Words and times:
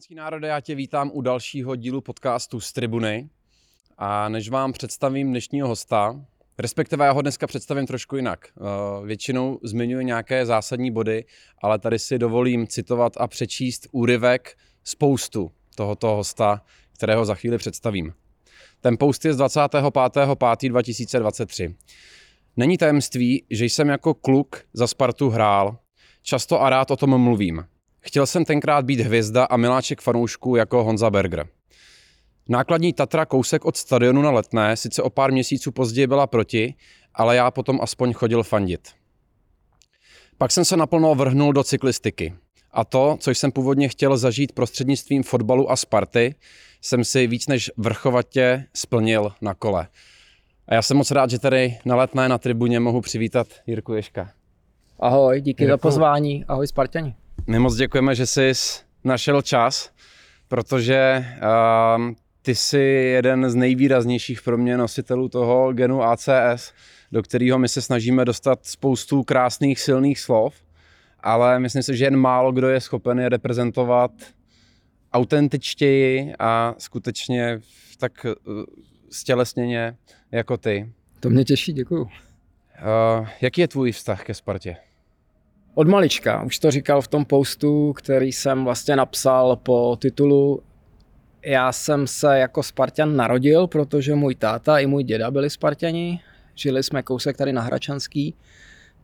Spartianský 0.00 0.14
národe, 0.14 0.48
já 0.48 0.60
tě 0.60 0.74
vítám 0.74 1.10
u 1.14 1.20
dalšího 1.20 1.76
dílu 1.76 2.00
podcastu 2.00 2.60
z 2.60 2.72
Tribuny. 2.72 3.30
A 3.98 4.28
než 4.28 4.48
vám 4.48 4.72
představím 4.72 5.28
dnešního 5.28 5.68
hosta, 5.68 6.24
respektive 6.58 7.06
já 7.06 7.12
ho 7.12 7.22
dneska 7.22 7.46
představím 7.46 7.86
trošku 7.86 8.16
jinak. 8.16 8.46
Eh, 8.46 8.50
většinou 9.06 9.58
zmiňuji 9.62 10.04
nějaké 10.04 10.46
zásadní 10.46 10.90
body, 10.90 11.24
ale 11.62 11.78
tady 11.78 11.98
si 11.98 12.18
dovolím 12.18 12.66
citovat 12.66 13.12
a 13.16 13.28
přečíst 13.28 13.86
úryvek 13.92 14.56
spoustu 14.84 15.50
tohoto 15.74 16.08
hosta, 16.08 16.62
kterého 16.94 17.24
za 17.24 17.34
chvíli 17.34 17.58
představím. 17.58 18.12
Ten 18.80 18.96
post 18.98 19.24
je 19.24 19.34
z 19.34 19.38
25.5.2023. 19.38 21.74
Není 22.56 22.78
tajemství, 22.78 23.46
že 23.50 23.64
jsem 23.64 23.88
jako 23.88 24.14
kluk 24.14 24.64
za 24.72 24.86
Spartu 24.86 25.28
hrál. 25.28 25.78
Často 26.22 26.62
a 26.62 26.70
rád 26.70 26.90
o 26.90 26.96
tom 26.96 27.18
mluvím. 27.18 27.64
Chtěl 28.00 28.26
jsem 28.26 28.44
tenkrát 28.44 28.84
být 28.84 29.00
hvězda 29.00 29.44
a 29.44 29.56
miláček 29.56 30.00
fanoušků 30.00 30.56
jako 30.56 30.84
Honza 30.84 31.10
Berger. 31.10 31.46
Nákladní 32.48 32.92
Tatra 32.92 33.26
kousek 33.26 33.64
od 33.64 33.76
stadionu 33.76 34.22
na 34.22 34.30
Letné 34.30 34.76
sice 34.76 35.02
o 35.02 35.10
pár 35.10 35.32
měsíců 35.32 35.72
později 35.72 36.06
byla 36.06 36.26
proti, 36.26 36.74
ale 37.14 37.36
já 37.36 37.50
potom 37.50 37.78
aspoň 37.82 38.12
chodil 38.12 38.42
fandit. 38.42 38.88
Pak 40.38 40.50
jsem 40.50 40.64
se 40.64 40.76
naplno 40.76 41.14
vrhnul 41.14 41.52
do 41.52 41.64
cyklistiky. 41.64 42.34
A 42.72 42.84
to, 42.84 43.16
co 43.20 43.30
jsem 43.30 43.52
původně 43.52 43.88
chtěl 43.88 44.16
zažít 44.16 44.52
prostřednictvím 44.52 45.22
fotbalu 45.22 45.70
a 45.70 45.76
Sparty, 45.76 46.34
jsem 46.80 47.04
si 47.04 47.26
víc 47.26 47.46
než 47.46 47.70
vrchovatě 47.76 48.64
splnil 48.74 49.32
na 49.40 49.54
kole. 49.54 49.88
A 50.68 50.74
já 50.74 50.82
jsem 50.82 50.96
moc 50.96 51.10
rád, 51.10 51.30
že 51.30 51.38
tady 51.38 51.78
na 51.84 51.96
letné 51.96 52.28
na 52.28 52.38
tribuně 52.38 52.80
mohu 52.80 53.00
přivítat 53.00 53.46
Jirku 53.66 53.94
Ješka. 53.94 54.30
Ahoj, 55.00 55.40
díky 55.40 55.62
Jirku. 55.62 55.72
za 55.72 55.76
pozvání. 55.76 56.44
Ahoj 56.44 56.66
Spartani. 56.66 57.14
My 57.46 57.58
moc 57.58 57.76
děkujeme, 57.76 58.14
že 58.14 58.26
jsi 58.26 58.52
našel 59.04 59.42
čas, 59.42 59.90
protože 60.48 61.24
uh, 61.98 62.12
ty 62.42 62.54
jsi 62.54 62.78
jeden 63.14 63.50
z 63.50 63.54
nejvýraznějších 63.54 64.42
pro 64.42 64.58
mě 64.58 64.76
nositelů 64.76 65.28
toho 65.28 65.72
genu 65.72 66.02
ACS, 66.02 66.72
do 67.12 67.22
kterého 67.22 67.58
my 67.58 67.68
se 67.68 67.82
snažíme 67.82 68.24
dostat 68.24 68.66
spoustu 68.66 69.22
krásných, 69.22 69.80
silných 69.80 70.20
slov, 70.20 70.54
ale 71.20 71.58
myslím 71.58 71.82
si, 71.82 71.96
že 71.96 72.04
jen 72.04 72.16
málo 72.16 72.52
kdo 72.52 72.68
je 72.68 72.80
schopen 72.80 73.18
je 73.18 73.28
reprezentovat 73.28 74.10
autentičtěji 75.12 76.34
a 76.38 76.74
skutečně 76.78 77.60
tak 77.98 78.26
uh, 78.26 78.64
stělesněně 79.10 79.96
jako 80.32 80.56
ty. 80.56 80.92
To 81.20 81.30
mě 81.30 81.44
těší, 81.44 81.72
děkuju. 81.72 82.02
Uh, 82.02 83.28
jaký 83.40 83.60
je 83.60 83.68
tvůj 83.68 83.92
vztah 83.92 84.24
ke 84.24 84.34
Spartě? 84.34 84.76
Od 85.80 85.88
malička, 85.88 86.42
už 86.42 86.58
to 86.58 86.70
říkal 86.70 87.02
v 87.02 87.08
tom 87.08 87.24
postu, 87.24 87.92
který 87.92 88.32
jsem 88.32 88.64
vlastně 88.64 88.96
napsal 88.96 89.56
po 89.56 89.96
titulu. 90.00 90.62
Já 91.44 91.72
jsem 91.72 92.06
se 92.06 92.38
jako 92.38 92.62
Spartan 92.62 93.16
narodil, 93.16 93.66
protože 93.66 94.14
můj 94.14 94.34
táta 94.34 94.78
i 94.78 94.86
můj 94.86 95.04
děda 95.04 95.30
byli 95.30 95.50
Spartani. 95.50 96.20
Žili 96.54 96.82
jsme 96.82 97.02
kousek 97.02 97.36
tady 97.36 97.52
na 97.52 97.62
Hračanský, 97.62 98.34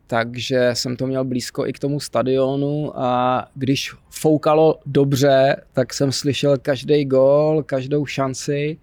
takže 0.07 0.69
jsem 0.73 0.95
to 0.95 1.07
měl 1.07 1.25
blízko 1.25 1.67
i 1.67 1.73
k 1.73 1.79
tomu 1.79 1.99
stadionu 1.99 2.99
a 2.99 3.47
když 3.55 3.93
foukalo 4.09 4.79
dobře, 4.85 5.55
tak 5.73 5.93
jsem 5.93 6.11
slyšel 6.11 6.57
každý 6.57 7.05
gol, 7.05 7.63
každou 7.63 8.05
šanci 8.05 8.77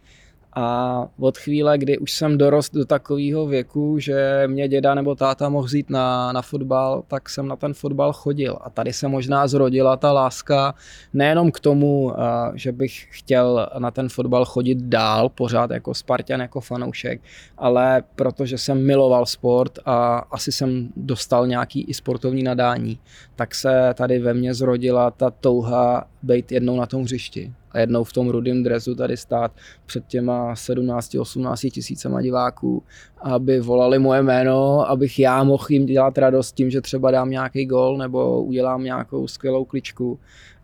a 0.54 1.08
od 1.18 1.38
chvíle, 1.38 1.78
kdy 1.78 1.98
už 1.98 2.12
jsem 2.12 2.38
dorost 2.38 2.74
do 2.74 2.84
takového 2.84 3.46
věku, 3.46 3.98
že 3.98 4.44
mě 4.46 4.68
děda 4.68 4.94
nebo 4.94 5.14
táta 5.14 5.48
mohl 5.48 5.66
vzít 5.66 5.90
na, 5.90 6.32
na 6.32 6.42
fotbal, 6.42 7.02
tak 7.08 7.28
jsem 7.28 7.48
na 7.48 7.56
ten 7.56 7.74
fotbal 7.74 8.12
chodil. 8.12 8.58
A 8.60 8.70
tady 8.70 8.92
se 8.92 9.08
možná 9.08 9.46
zrodila 9.46 9.96
ta 9.96 10.12
láska 10.12 10.74
nejenom 11.12 11.50
k 11.50 11.60
tomu, 11.60 12.12
že 12.54 12.72
bych 12.72 13.06
chtěl 13.10 13.68
na 13.78 13.90
ten 13.90 14.08
fotbal 14.08 14.44
chodit 14.44 14.78
dál, 14.78 15.28
pořád 15.28 15.70
jako 15.70 15.94
Spartan, 15.94 16.40
jako 16.40 16.60
fanoušek, 16.60 17.20
ale 17.58 18.02
protože 18.14 18.58
jsem 18.58 18.86
miloval 18.86 19.26
sport 19.26 19.78
a 19.84 20.16
asi 20.16 20.52
jsem 20.52 20.88
dostal 20.96 21.46
nějaký 21.46 21.82
i 21.82 21.94
sportovní 21.94 22.42
nadání, 22.42 22.98
tak 23.36 23.54
se 23.54 23.94
tady 23.94 24.18
ve 24.18 24.34
mně 24.34 24.54
zrodila 24.54 25.10
ta 25.10 25.30
touha 25.30 26.06
být 26.22 26.52
jednou 26.52 26.76
na 26.76 26.86
tom 26.86 27.02
hřišti 27.02 27.52
a 27.74 27.78
jednou 27.80 28.04
v 28.04 28.12
tom 28.12 28.28
rudém 28.28 28.62
dresu 28.62 28.94
tady 28.94 29.16
stát 29.16 29.52
před 29.86 30.06
těma 30.06 30.54
17-18 30.54 31.70
tisícema 31.70 32.22
diváků, 32.22 32.82
aby 33.22 33.60
volali 33.60 33.98
moje 33.98 34.22
jméno, 34.22 34.90
abych 34.90 35.18
já 35.18 35.44
mohl 35.44 35.64
jim 35.68 35.86
dělat 35.86 36.18
radost 36.18 36.52
tím, 36.52 36.70
že 36.70 36.80
třeba 36.80 37.10
dám 37.10 37.30
nějaký 37.30 37.66
gol 37.66 37.96
nebo 37.98 38.42
udělám 38.42 38.84
nějakou 38.84 39.28
skvělou 39.28 39.64
kličku. 39.64 40.18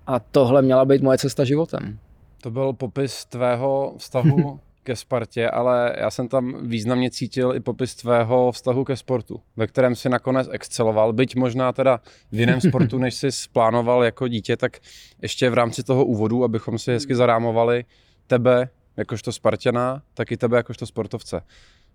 A 0.07 0.21
tohle 0.21 0.63
měla 0.63 0.85
být 0.85 1.03
moje 1.03 1.19
cesta 1.19 1.45
životem. 1.45 1.99
To 2.43 2.51
byl 2.51 2.73
popis 2.73 3.25
tvého 3.25 3.95
vztahu 3.99 4.61
ke 4.83 4.97
Spartě, 4.97 5.51
ale 5.51 5.95
já 5.99 6.11
jsem 6.11 6.29
tam 6.29 6.69
významně 6.69 7.11
cítil 7.11 7.55
i 7.55 7.61
popis 7.61 7.95
tvého 7.95 8.53
vztahu 8.53 8.85
ke 8.85 8.97
sportu, 8.97 9.41
ve 9.57 9.67
kterém 9.67 9.95
si 9.95 10.09
nakonec 10.09 10.49
exceloval, 10.51 11.13
byť 11.13 11.37
možná 11.37 11.73
teda 11.73 12.01
v 12.33 12.41
jiném 12.41 12.61
sportu, 12.61 12.99
než 13.05 13.15
jsi 13.15 13.29
plánoval 13.53 14.05
jako 14.05 14.29
dítě, 14.29 14.57
tak 14.57 14.79
ještě 15.23 15.51
v 15.51 15.55
rámci 15.55 15.83
toho 15.83 16.05
úvodu, 16.05 16.45
abychom 16.45 16.79
si 16.79 16.93
hezky 16.93 17.15
zarámovali 17.15 17.85
tebe 18.27 18.69
jakožto 18.97 19.33
Spartana, 19.33 20.03
tak 20.15 20.33
i 20.33 20.37
tebe 20.37 20.57
jakožto 20.57 20.87
sportovce. 20.87 21.43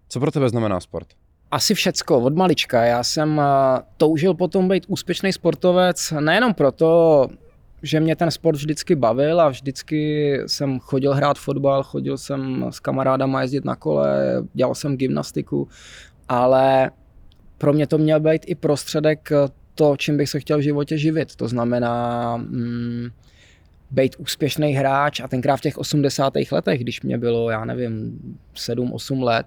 Co 0.10 0.20
pro 0.20 0.32
tebe 0.32 0.50
znamená 0.50 0.80
sport? 0.80 1.08
Asi 1.52 1.74
všecko, 1.74 2.20
od 2.20 2.36
malička. 2.36 2.84
Já 2.84 3.04
jsem 3.04 3.40
eh, 3.40 3.82
toužil 3.98 4.34
potom 4.34 4.68
být 4.68 4.86
úspěšný 4.88 5.34
sportovec, 5.34 6.14
nejenom 6.20 6.54
proto, 6.54 7.28
že 7.86 8.00
mě 8.00 8.16
ten 8.16 8.32
sport 8.32 8.56
vždycky 8.56 8.96
bavil 8.96 9.42
a 9.42 9.50
vždycky 9.50 10.32
jsem 10.48 10.80
chodil 10.80 11.14
hrát 11.14 11.38
fotbal, 11.38 11.84
chodil 11.84 12.18
jsem 12.18 12.66
s 12.70 12.80
kamarádama 12.80 13.42
jezdit 13.42 13.66
na 13.66 13.76
kole, 13.76 14.44
dělal 14.54 14.76
jsem 14.76 14.98
gymnastiku, 14.98 15.68
ale 16.30 16.92
pro 17.58 17.74
mě 17.74 17.88
to 17.88 17.98
měl 17.98 18.20
být 18.20 18.42
i 18.48 18.56
prostředek 18.56 19.30
to, 19.76 19.98
čím 19.98 20.18
bych 20.18 20.30
se 20.30 20.40
chtěl 20.40 20.58
v 20.58 20.62
životě 20.62 20.98
živit. 20.98 21.36
To 21.36 21.48
znamená 21.48 22.38
mm, 22.38 23.10
být 23.92 24.16
úspěšný 24.18 24.74
hráč 24.74 25.20
a 25.20 25.28
tenkrát 25.28 25.58
v 25.58 25.62
těch 25.62 25.78
80. 25.78 26.34
letech, 26.52 26.82
když 26.82 27.02
mě 27.02 27.18
bylo, 27.18 27.50
já 27.50 27.66
nevím, 27.66 28.20
7-8 28.56 29.24
let, 29.24 29.46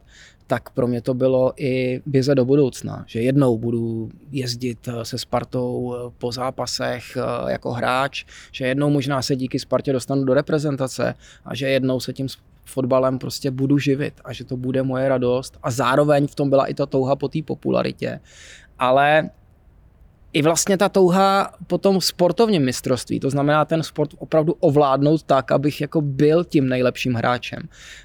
tak 0.49 0.71
pro 0.71 0.87
mě 0.87 1.01
to 1.01 1.15
bylo 1.15 1.53
i 1.57 2.03
vize 2.07 2.35
do 2.35 2.45
budoucna, 2.45 3.05
že 3.07 3.21
jednou 3.21 3.59
budu 3.59 4.11
jezdit 4.33 4.89
eh, 4.89 5.05
se 5.05 5.19
Spartou 5.19 5.95
eh, 5.95 6.13
po 6.19 6.33
zápasech 6.33 7.17
eh, 7.17 7.53
jako 7.53 7.73
hráč, 7.73 8.25
že 8.53 8.67
jednou 8.67 8.91
možná 8.91 9.23
se 9.23 9.37
díky 9.37 9.59
Spartě 9.59 9.93
dostanu 9.93 10.25
do 10.25 10.35
reprezentace 10.35 11.15
a 11.45 11.55
že 11.55 11.69
jednou 11.69 12.01
se 12.01 12.13
tím 12.13 12.27
fotbalem 12.65 13.19
prostě 13.19 13.51
budu 13.51 13.79
živit 13.79 14.15
a 14.25 14.33
že 14.33 14.45
to 14.45 14.57
bude 14.57 14.83
moje 14.83 15.09
radost 15.09 15.59
a 15.63 15.71
zároveň 15.71 16.27
v 16.27 16.35
tom 16.35 16.51
byla 16.51 16.67
i 16.67 16.75
ta 16.75 16.87
touha 16.87 17.17
po 17.17 17.29
té 17.29 17.43
popularitě. 17.43 18.21
Ale 18.79 19.31
i 20.33 20.43
vlastně 20.43 20.77
ta 20.77 20.89
touha 20.89 21.53
po 21.67 21.79
tom 21.79 22.01
sportovním 22.01 22.65
mistrovství, 22.65 23.21
to 23.21 23.31
znamená 23.31 23.65
ten 23.65 23.83
sport 23.83 24.11
opravdu 24.19 24.53
ovládnout 24.61 25.23
tak, 25.23 25.53
abych 25.53 25.81
jako 25.81 26.01
byl 26.01 26.45
tím 26.45 26.69
nejlepším 26.69 27.15
hráčem. 27.15 27.63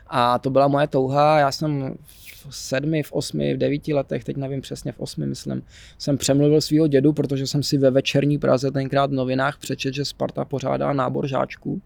A 0.08 0.40
to 0.40 0.50
byla 0.50 0.68
moje 0.68 0.88
touha, 0.88 1.40
já 1.40 1.52
jsem 1.52 1.96
v 2.04 2.22
sedmi, 2.50 3.04
v 3.04 3.12
osmi, 3.12 3.54
v 3.54 3.58
devíti 3.58 3.94
letech, 3.94 4.24
teď 4.24 4.38
nevím 4.38 4.62
přesně, 4.62 4.92
v 4.92 5.00
osmi 5.00 5.26
myslím, 5.28 5.64
jsem 5.98 6.18
přemluvil 6.18 6.62
svého 6.62 6.88
dědu, 6.88 7.14
protože 7.14 7.48
jsem 7.48 7.64
si 7.64 7.78
ve 7.78 7.92
večerní 7.92 8.38
Praze 8.38 8.72
tenkrát 8.72 9.09
v 9.09 9.14
novinách 9.14 9.58
přečet, 9.58 9.94
že 9.94 10.06
Sparta 10.06 10.46
pořádá 10.46 10.94
nábor 10.94 11.28
žáčků. 11.28 11.81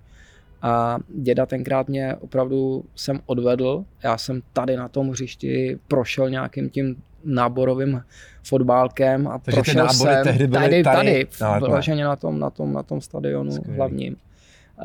A 0.61 0.99
děda 1.15 1.45
tenkrát 1.45 1.87
mě 1.87 2.15
opravdu 2.15 2.83
jsem 2.95 3.19
odvedl. 3.25 3.85
Já 4.03 4.17
jsem 4.17 4.41
tady 4.53 4.77
na 4.77 4.87
tom 4.87 5.09
hřišti 5.09 5.79
prošel 5.87 6.29
nějakým 6.29 6.69
tím 6.69 6.95
náborovým 7.23 8.01
fotbálkem 8.43 9.27
a 9.27 9.39
Takže 9.39 9.55
prošel 9.55 9.89
jsem 9.89 10.23
tehdy 10.23 10.47
tady, 10.47 10.83
tady, 10.83 11.25
tady 11.39 11.65
vyloženě 11.65 12.05
na 12.05 12.15
tom, 12.15 12.39
na 12.39 12.49
tom, 12.49 12.73
na 12.73 12.83
tom 12.83 13.01
stadionu 13.01 13.51
Skvělý. 13.51 13.77
hlavním. 13.77 14.15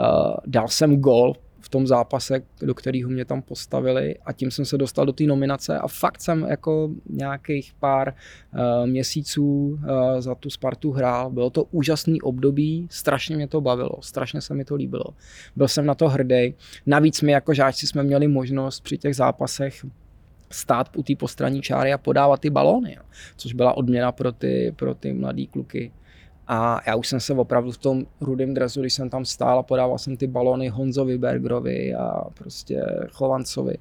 Uh, 0.01 0.35
dal 0.47 0.69
jsem 0.69 0.97
gol 0.97 1.35
v 1.63 1.69
tom 1.69 1.87
zápase, 1.87 2.43
do 2.63 2.75
kterého 2.75 3.11
mě 3.11 3.25
tam 3.25 3.43
postavili 3.43 4.17
a 4.25 4.33
tím 4.33 4.51
jsem 4.51 4.65
se 4.65 4.79
dostal 4.79 5.07
do 5.07 5.13
té 5.13 5.25
nominace 5.25 5.79
a 5.79 5.89
fakt 5.89 6.21
jsem 6.21 6.47
jako 6.49 6.91
nějakých 7.11 7.73
pár 7.81 8.15
uh, 8.15 8.87
měsíců 8.87 9.45
uh, 9.45 9.79
za 10.19 10.35
tu 10.35 10.51
Spartu 10.51 10.91
hrál. 10.91 11.31
Bylo 11.31 11.51
to 11.51 11.65
úžasný 11.65 12.21
období, 12.21 12.87
strašně 12.91 13.37
mě 13.37 13.49
to 13.49 13.61
bavilo, 13.61 13.97
strašně 14.01 14.41
se 14.41 14.55
mi 14.55 14.65
to 14.65 14.75
líbilo. 14.75 15.05
Byl 15.57 15.69
jsem 15.69 15.87
na 15.87 15.95
to 15.95 16.09
hrdý. 16.09 16.55
Navíc 16.87 17.23
my 17.23 17.33
jako 17.33 17.55
žáčci 17.55 17.87
jsme 17.87 18.03
měli 18.03 18.29
možnost 18.29 18.81
při 18.81 18.99
těch 18.99 19.17
zápasech 19.17 19.87
stát 20.51 20.97
u 20.97 21.03
té 21.03 21.17
postranní 21.17 21.63
čáry 21.63 21.93
a 21.93 21.99
podávat 21.99 22.41
ty 22.41 22.51
balóny, 22.51 22.99
což 23.37 23.53
byla 23.53 23.77
odměna 23.77 24.13
pro 24.13 24.33
ty, 24.33 24.75
pro 24.77 24.95
ty 24.95 25.13
mladý 25.13 25.47
kluky. 25.47 25.93
A 26.49 26.81
já 26.87 26.97
už 26.97 27.09
jsem 27.09 27.21
se 27.21 27.35
opravdu 27.35 27.73
v 27.73 27.79
tom 27.79 28.07
rudém 28.21 28.55
dresu, 28.55 28.81
když 28.81 28.95
jsem 28.95 29.11
tam 29.11 29.25
stál 29.25 29.59
a 29.59 29.63
podával 29.63 29.99
jsem 29.99 30.17
ty 30.17 30.27
balony 30.27 30.69
Honzovi 30.69 31.19
Bergerovi 31.19 31.95
a 31.95 32.25
prostě 32.35 32.83
Chovancovi. 33.13 33.75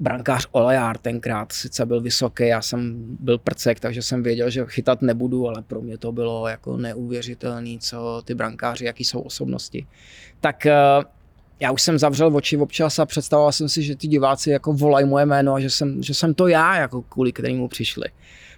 brankář 0.00 0.48
Olejár 0.52 0.98
tenkrát 0.98 1.52
sice 1.52 1.86
byl 1.86 2.00
vysoký, 2.00 2.46
já 2.46 2.62
jsem 2.62 2.94
byl 3.20 3.38
prcek, 3.38 3.80
takže 3.80 4.02
jsem 4.02 4.22
věděl, 4.22 4.50
že 4.50 4.64
chytat 4.66 5.02
nebudu, 5.02 5.48
ale 5.48 5.62
pro 5.62 5.80
mě 5.80 5.98
to 5.98 6.12
bylo 6.12 6.48
jako 6.48 6.76
neuvěřitelné, 6.76 7.78
co 7.80 8.22
ty 8.24 8.34
brankáři, 8.34 8.84
jaký 8.84 9.04
jsou 9.04 9.20
osobnosti. 9.20 9.86
Tak 10.40 10.66
eh, 10.66 10.74
já 11.60 11.72
už 11.72 11.82
jsem 11.82 11.98
zavřel 11.98 12.36
oči 12.36 12.56
občas 12.56 12.98
a 12.98 13.06
představoval 13.06 13.52
jsem 13.52 13.68
si, 13.68 13.82
že 13.82 13.96
ty 13.96 14.08
diváci 14.08 14.50
jako 14.50 14.72
volají 14.72 15.06
moje 15.06 15.26
jméno 15.26 15.54
a 15.54 15.60
že 15.60 15.70
jsem, 15.70 16.02
že 16.02 16.14
jsem 16.14 16.34
to 16.34 16.48
já, 16.48 16.76
jako 16.76 17.02
kvůli 17.02 17.32
kterému 17.32 17.68
přišli. 17.68 18.06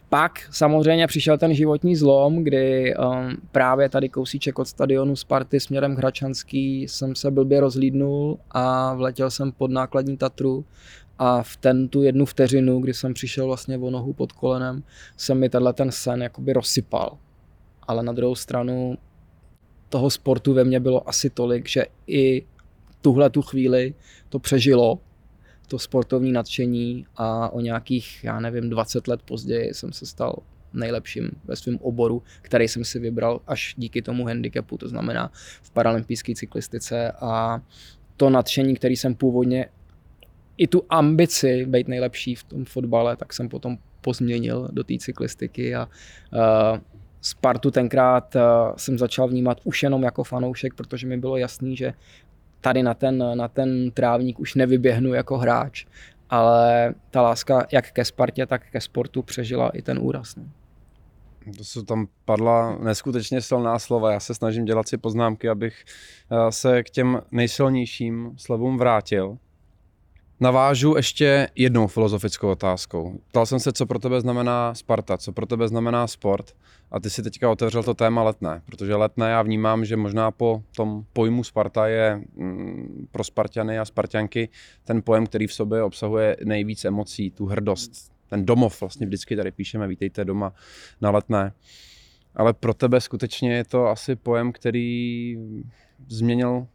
Pak 0.09 0.49
samozřejmě 0.51 1.07
přišel 1.07 1.39
ten 1.39 1.55
životní 1.55 1.97
zlom, 1.97 2.45
kdy 2.45 2.95
um, 2.97 3.37
právě 3.53 3.89
tady 3.89 4.09
kousíček 4.09 4.59
od 4.59 4.69
stadionu 4.69 5.17
Sparty 5.17 5.61
směrem 5.61 5.97
k 5.97 5.99
Hračanský 5.99 6.83
jsem 6.83 7.15
se 7.15 7.31
blbě 7.31 7.61
rozlídnul 7.61 8.39
a 8.51 8.95
vletěl 8.95 9.31
jsem 9.31 9.53
pod 9.53 9.71
nákladní 9.71 10.17
Tatru 10.17 10.65
a 11.19 11.43
v 11.43 11.57
ten 11.57 11.89
tu 11.89 12.03
jednu 12.03 12.25
vteřinu, 12.25 12.81
kdy 12.81 12.95
jsem 12.95 13.15
přišel 13.15 13.47
vlastně 13.47 13.79
o 13.79 13.91
nohu 13.91 14.13
pod 14.13 14.33
kolenem, 14.33 14.83
se 15.17 15.35
mi 15.35 15.49
tenhle 15.49 15.73
ten 15.73 15.93
sen 15.93 16.23
jakoby 16.23 16.53
rozsypal. 16.53 17.19
Ale 17.83 18.03
na 18.03 18.13
druhou 18.13 18.35
stranu 18.35 18.99
toho 19.89 20.11
sportu 20.11 20.55
ve 20.55 20.65
mně 20.65 20.81
bylo 20.81 21.09
asi 21.09 21.31
tolik, 21.31 21.69
že 21.69 21.85
i 22.07 22.47
tuhle 23.03 23.31
tu 23.31 23.43
chvíli 23.43 23.95
to 24.29 24.39
přežilo, 24.39 24.99
to 25.69 25.79
sportovní 25.79 26.33
nadšení 26.33 27.07
a 27.17 27.49
o 27.49 27.61
nějakých, 27.61 28.25
já 28.25 28.41
nevím, 28.41 28.71
20 28.71 29.09
let 29.09 29.23
později 29.23 29.75
jsem 29.75 29.93
se 29.93 30.07
stal 30.07 30.37
nejlepším 30.73 31.31
ve 31.45 31.57
svém 31.57 31.79
oboru, 31.83 32.23
který 32.43 32.69
jsem 32.69 32.85
si 32.85 32.99
vybral 32.99 33.41
až 33.47 33.75
díky 33.77 34.03
tomu 34.03 34.27
handicapu, 34.27 34.79
to 34.79 34.89
znamená 34.89 35.31
v 35.63 35.71
paralympijské 35.71 36.35
cyklistice. 36.35 37.13
A 37.21 37.61
to 38.17 38.31
nadšení, 38.31 38.77
který 38.77 38.97
jsem 38.97 39.15
původně 39.15 39.69
i 40.57 40.67
tu 40.67 40.83
ambici 40.91 41.67
být 41.67 41.89
nejlepší 41.89 42.35
v 42.35 42.45
tom 42.45 42.65
fotbale, 42.65 43.17
tak 43.17 43.33
jsem 43.33 43.49
potom 43.49 43.79
pozměnil 44.01 44.69
do 44.73 44.85
té 44.85 44.95
cyklistiky 44.99 45.75
a 45.75 45.89
uh, 46.33 46.79
Spartu 47.21 47.71
tenkrát 47.71 48.37
uh, 48.37 48.43
jsem 48.77 48.99
začal 48.99 49.29
vnímat 49.29 49.61
už 49.65 49.83
jenom 49.83 50.03
jako 50.03 50.25
fanoušek, 50.25 50.75
protože 50.75 51.07
mi 51.07 51.17
bylo 51.17 51.37
jasný, 51.37 51.77
že 51.77 51.93
tady 52.61 52.83
na 52.83 52.95
ten, 52.95 53.25
na 53.35 53.49
ten 53.49 53.91
trávník 53.91 54.41
už 54.41 54.55
nevyběhnu 54.55 55.15
jako 55.15 55.39
hráč, 55.39 55.87
ale 56.31 56.95
ta 57.11 57.23
láska 57.23 57.67
jak 57.73 57.93
ke 57.93 58.05
Spartě, 58.05 58.47
tak 58.47 58.71
ke 58.71 58.81
sportu 58.81 59.23
přežila 59.23 59.71
i 59.71 59.83
ten 59.83 59.99
úraz. 59.99 60.37
Ne? 60.37 60.45
To 61.57 61.65
jsou 61.65 61.83
tam 61.83 62.09
padla 62.25 62.79
neskutečně 62.79 63.41
silná 63.41 63.79
slova. 63.79 64.13
Já 64.13 64.21
se 64.21 64.35
snažím 64.35 64.65
dělat 64.65 64.89
si 64.89 64.97
poznámky, 64.97 65.49
abych 65.49 65.85
eh, 65.85 66.53
se 66.53 66.83
k 66.83 66.91
těm 66.91 67.21
nejsilnějším 67.31 68.33
slovům 68.37 68.79
vrátil. 68.79 69.39
Navážu 70.41 70.97
ještě 70.97 71.49
jednou 71.55 71.87
filozofickou 71.87 72.49
otázkou. 72.49 73.21
Ptal 73.29 73.47
jsem 73.47 73.61
se, 73.61 73.73
co 73.73 73.87
pro 73.87 73.99
tebe 73.99 74.21
znamená 74.21 74.75
Sparta, 74.75 75.19
co 75.19 75.33
pro 75.33 75.47
tebe 75.47 75.69
znamená 75.69 76.07
sport. 76.07 76.57
A 76.91 77.01
ty 77.01 77.11
si 77.11 77.23
teďka 77.23 77.51
otevřel 77.51 77.83
to 77.83 77.95
téma 77.95 78.23
letné, 78.23 78.63
protože 78.67 78.95
letné 78.95 79.31
já 79.31 79.43
vnímám, 79.43 79.85
že 79.85 79.97
možná 79.97 80.31
po 80.31 80.63
tom 80.77 81.05
pojmu 81.13 81.45
Sparta 81.45 81.87
je 81.87 82.23
mm, 82.37 83.09
pro 83.11 83.25
Spartany 83.25 83.79
a 83.79 83.85
Spartianky 83.85 84.49
ten 84.85 85.03
pojem, 85.03 85.27
který 85.27 85.47
v 85.47 85.53
sobě 85.53 85.83
obsahuje 85.83 86.37
nejvíc 86.45 86.85
emocí, 86.85 87.31
tu 87.31 87.47
hrdost, 87.47 87.93
ten 88.29 88.47
domov, 88.47 88.81
vlastně 88.81 89.07
vždycky 89.07 89.37
tady 89.37 89.53
píšeme, 89.53 89.89
vítejte 89.89 90.25
doma 90.25 90.53
na 91.01 91.11
letné. 91.11 91.53
Ale 92.35 92.53
pro 92.53 92.75
tebe 92.75 93.01
skutečně 93.01 93.55
je 93.55 93.65
to 93.65 93.87
asi 93.87 94.17
pojem, 94.17 94.53
který 94.53 95.37
změnil 96.09 96.67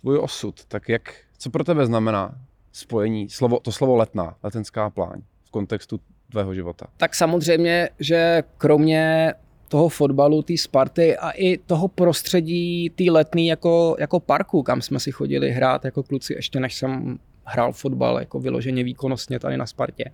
tvůj 0.00 0.18
osud. 0.18 0.64
Tak 0.64 0.88
jak, 0.88 1.14
co 1.38 1.50
pro 1.50 1.64
tebe 1.64 1.86
znamená 1.86 2.45
spojení, 2.76 3.28
slovo, 3.28 3.60
to 3.60 3.72
slovo 3.72 3.96
letná, 3.96 4.36
letenská 4.42 4.90
pláň 4.90 5.20
v 5.44 5.50
kontextu 5.50 6.00
tvého 6.30 6.54
života? 6.54 6.86
Tak 6.96 7.14
samozřejmě, 7.14 7.88
že 8.00 8.42
kromě 8.58 9.34
toho 9.68 9.88
fotbalu, 9.88 10.42
té 10.42 10.56
Sparty 10.56 11.16
a 11.16 11.30
i 11.30 11.58
toho 11.58 11.88
prostředí, 11.88 12.90
té 12.90 13.04
letný 13.10 13.46
jako, 13.46 13.96
jako 13.98 14.20
parku, 14.20 14.62
kam 14.62 14.82
jsme 14.82 15.00
si 15.00 15.12
chodili 15.12 15.50
hrát 15.50 15.84
jako 15.84 16.02
kluci, 16.02 16.34
ještě 16.34 16.60
než 16.60 16.74
jsem 16.74 17.18
hrál 17.44 17.72
fotbal 17.72 18.18
jako 18.18 18.40
vyloženě 18.40 18.84
výkonnostně 18.84 19.38
tady 19.38 19.56
na 19.56 19.66
Spartě, 19.66 20.10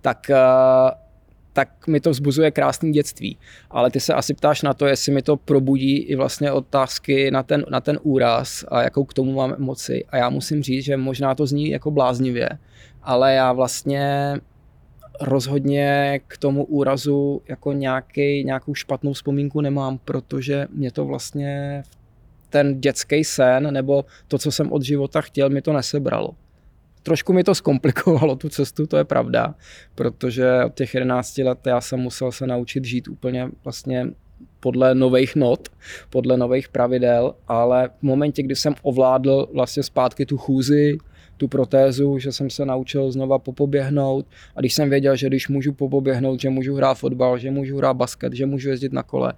tak, 0.00 0.30
eh, 0.30 0.36
tak 1.54 1.86
mi 1.86 2.00
to 2.00 2.10
vzbuzuje 2.10 2.50
krásný 2.50 2.92
dětství. 2.92 3.38
Ale 3.70 3.90
ty 3.90 4.00
se 4.00 4.14
asi 4.14 4.34
ptáš 4.34 4.62
na 4.62 4.74
to, 4.74 4.86
jestli 4.86 5.12
mi 5.12 5.22
to 5.22 5.36
probudí 5.36 5.98
i 5.98 6.14
vlastně 6.16 6.52
otázky 6.52 7.30
na 7.30 7.42
ten, 7.42 7.64
na 7.70 7.80
ten 7.80 7.98
úraz 8.02 8.64
a 8.68 8.82
jakou 8.82 9.04
k 9.04 9.14
tomu 9.14 9.32
mám 9.32 9.54
emoci. 9.58 10.04
A 10.08 10.16
já 10.16 10.30
musím 10.30 10.62
říct, 10.62 10.84
že 10.84 10.96
možná 10.96 11.34
to 11.34 11.46
zní 11.46 11.70
jako 11.70 11.90
bláznivě, 11.90 12.48
ale 13.02 13.34
já 13.34 13.52
vlastně 13.52 14.34
rozhodně 15.20 16.20
k 16.26 16.38
tomu 16.38 16.64
úrazu 16.64 17.42
jako 17.48 17.72
nějaký, 17.72 18.44
nějakou 18.44 18.74
špatnou 18.74 19.12
vzpomínku 19.12 19.60
nemám, 19.60 19.98
protože 20.04 20.66
mě 20.74 20.90
to 20.90 21.04
vlastně 21.04 21.82
ten 22.50 22.80
dětský 22.80 23.24
sen 23.24 23.72
nebo 23.72 24.04
to, 24.28 24.38
co 24.38 24.52
jsem 24.52 24.72
od 24.72 24.82
života 24.82 25.20
chtěl, 25.20 25.50
mi 25.50 25.62
to 25.62 25.72
nesebralo. 25.72 26.30
Trošku 27.04 27.32
mi 27.32 27.44
to 27.44 27.54
zkomplikovalo 27.54 28.36
tu 28.36 28.48
cestu, 28.48 28.86
to 28.86 28.96
je 28.96 29.04
pravda, 29.04 29.54
protože 29.94 30.64
od 30.66 30.74
těch 30.74 30.94
11 30.94 31.38
let 31.38 31.58
já 31.66 31.80
jsem 31.80 32.00
musel 32.00 32.32
se 32.32 32.46
naučit 32.46 32.84
žít 32.84 33.08
úplně 33.08 33.48
vlastně 33.64 34.06
podle 34.60 34.94
nových 34.94 35.36
not, 35.36 35.68
podle 36.10 36.36
nových 36.36 36.68
pravidel, 36.68 37.34
ale 37.48 37.88
v 37.98 38.02
momentě, 38.02 38.42
kdy 38.42 38.56
jsem 38.56 38.74
ovládl 38.82 39.48
vlastně 39.54 39.82
zpátky 39.82 40.26
tu 40.26 40.38
chůzi, 40.38 40.98
tu 41.36 41.48
protézu, 41.48 42.18
že 42.18 42.32
jsem 42.32 42.50
se 42.50 42.64
naučil 42.64 43.12
znova 43.12 43.38
popoběhnout 43.38 44.26
a 44.56 44.60
když 44.60 44.74
jsem 44.74 44.90
věděl, 44.90 45.16
že 45.16 45.26
když 45.26 45.48
můžu 45.48 45.72
popoběhnout, 45.72 46.40
že 46.40 46.50
můžu 46.50 46.74
hrát 46.74 46.94
fotbal, 46.94 47.38
že 47.38 47.50
můžu 47.50 47.76
hrát 47.76 47.94
basket, 47.94 48.32
že 48.32 48.46
můžu 48.46 48.68
jezdit 48.70 48.92
na 48.92 49.02
kole, 49.02 49.32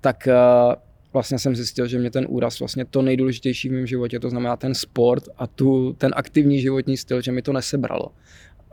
tak 0.00 0.28
uh, 0.28 0.74
vlastně 1.12 1.38
jsem 1.38 1.56
zjistil, 1.56 1.86
že 1.86 1.98
mě 1.98 2.10
ten 2.10 2.26
úraz 2.28 2.58
vlastně 2.58 2.84
to 2.84 3.02
nejdůležitější 3.02 3.68
v 3.68 3.72
mém 3.72 3.86
životě, 3.86 4.20
to 4.20 4.30
znamená 4.30 4.56
ten 4.56 4.74
sport 4.74 5.24
a 5.36 5.46
tu, 5.46 5.92
ten 5.98 6.12
aktivní 6.16 6.60
životní 6.60 6.96
styl, 6.96 7.22
že 7.22 7.32
mi 7.32 7.42
to 7.42 7.52
nesebralo 7.52 8.08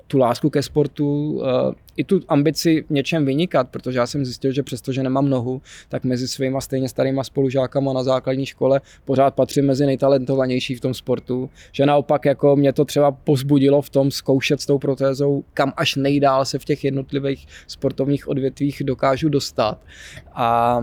tu 0.08 0.18
lásku 0.18 0.50
ke 0.50 0.64
sportu, 0.64 1.32
uh, 1.32 1.44
i 1.98 2.04
tu 2.04 2.22
ambici 2.28 2.86
v 2.88 2.90
něčem 2.90 3.26
vynikat, 3.26 3.70
protože 3.70 4.00
já 4.00 4.08
jsem 4.08 4.26
zjistil, 4.26 4.52
že 4.52 4.64
přestože 4.64 5.04
nemám 5.04 5.30
nohu, 5.30 5.62
tak 5.90 6.04
mezi 6.04 6.28
svýma 6.28 6.62
stejně 6.62 6.90
starýma 6.90 7.24
spolužákama 7.24 7.94
na 7.94 8.04
základní 8.04 8.46
škole 8.46 8.81
pořád 9.06 9.36
patřím 9.36 9.66
mezi 9.66 9.86
nejtalentovanější 9.86 10.76
v 10.76 10.81
tom 10.81 10.94
sportu, 10.94 11.50
že 11.72 11.86
naopak 11.86 12.26
jako 12.26 12.56
mě 12.56 12.74
to 12.74 12.86
třeba 12.86 13.12
pozbudilo 13.12 13.81
v 13.81 13.90
tom 13.90 14.12
zkoušet 14.12 14.62
s 14.62 14.66
tou 14.66 14.80
protézou, 14.80 15.44
kam 15.54 15.74
až 15.78 15.96
nejdál 15.96 16.46
se 16.46 16.60
v 16.60 16.66
těch 16.66 16.84
jednotlivých 16.84 17.48
sportovních 17.68 18.28
odvětvích 18.28 18.81
dokážu 18.86 19.30
dostat. 19.30 19.80
A 20.33 20.81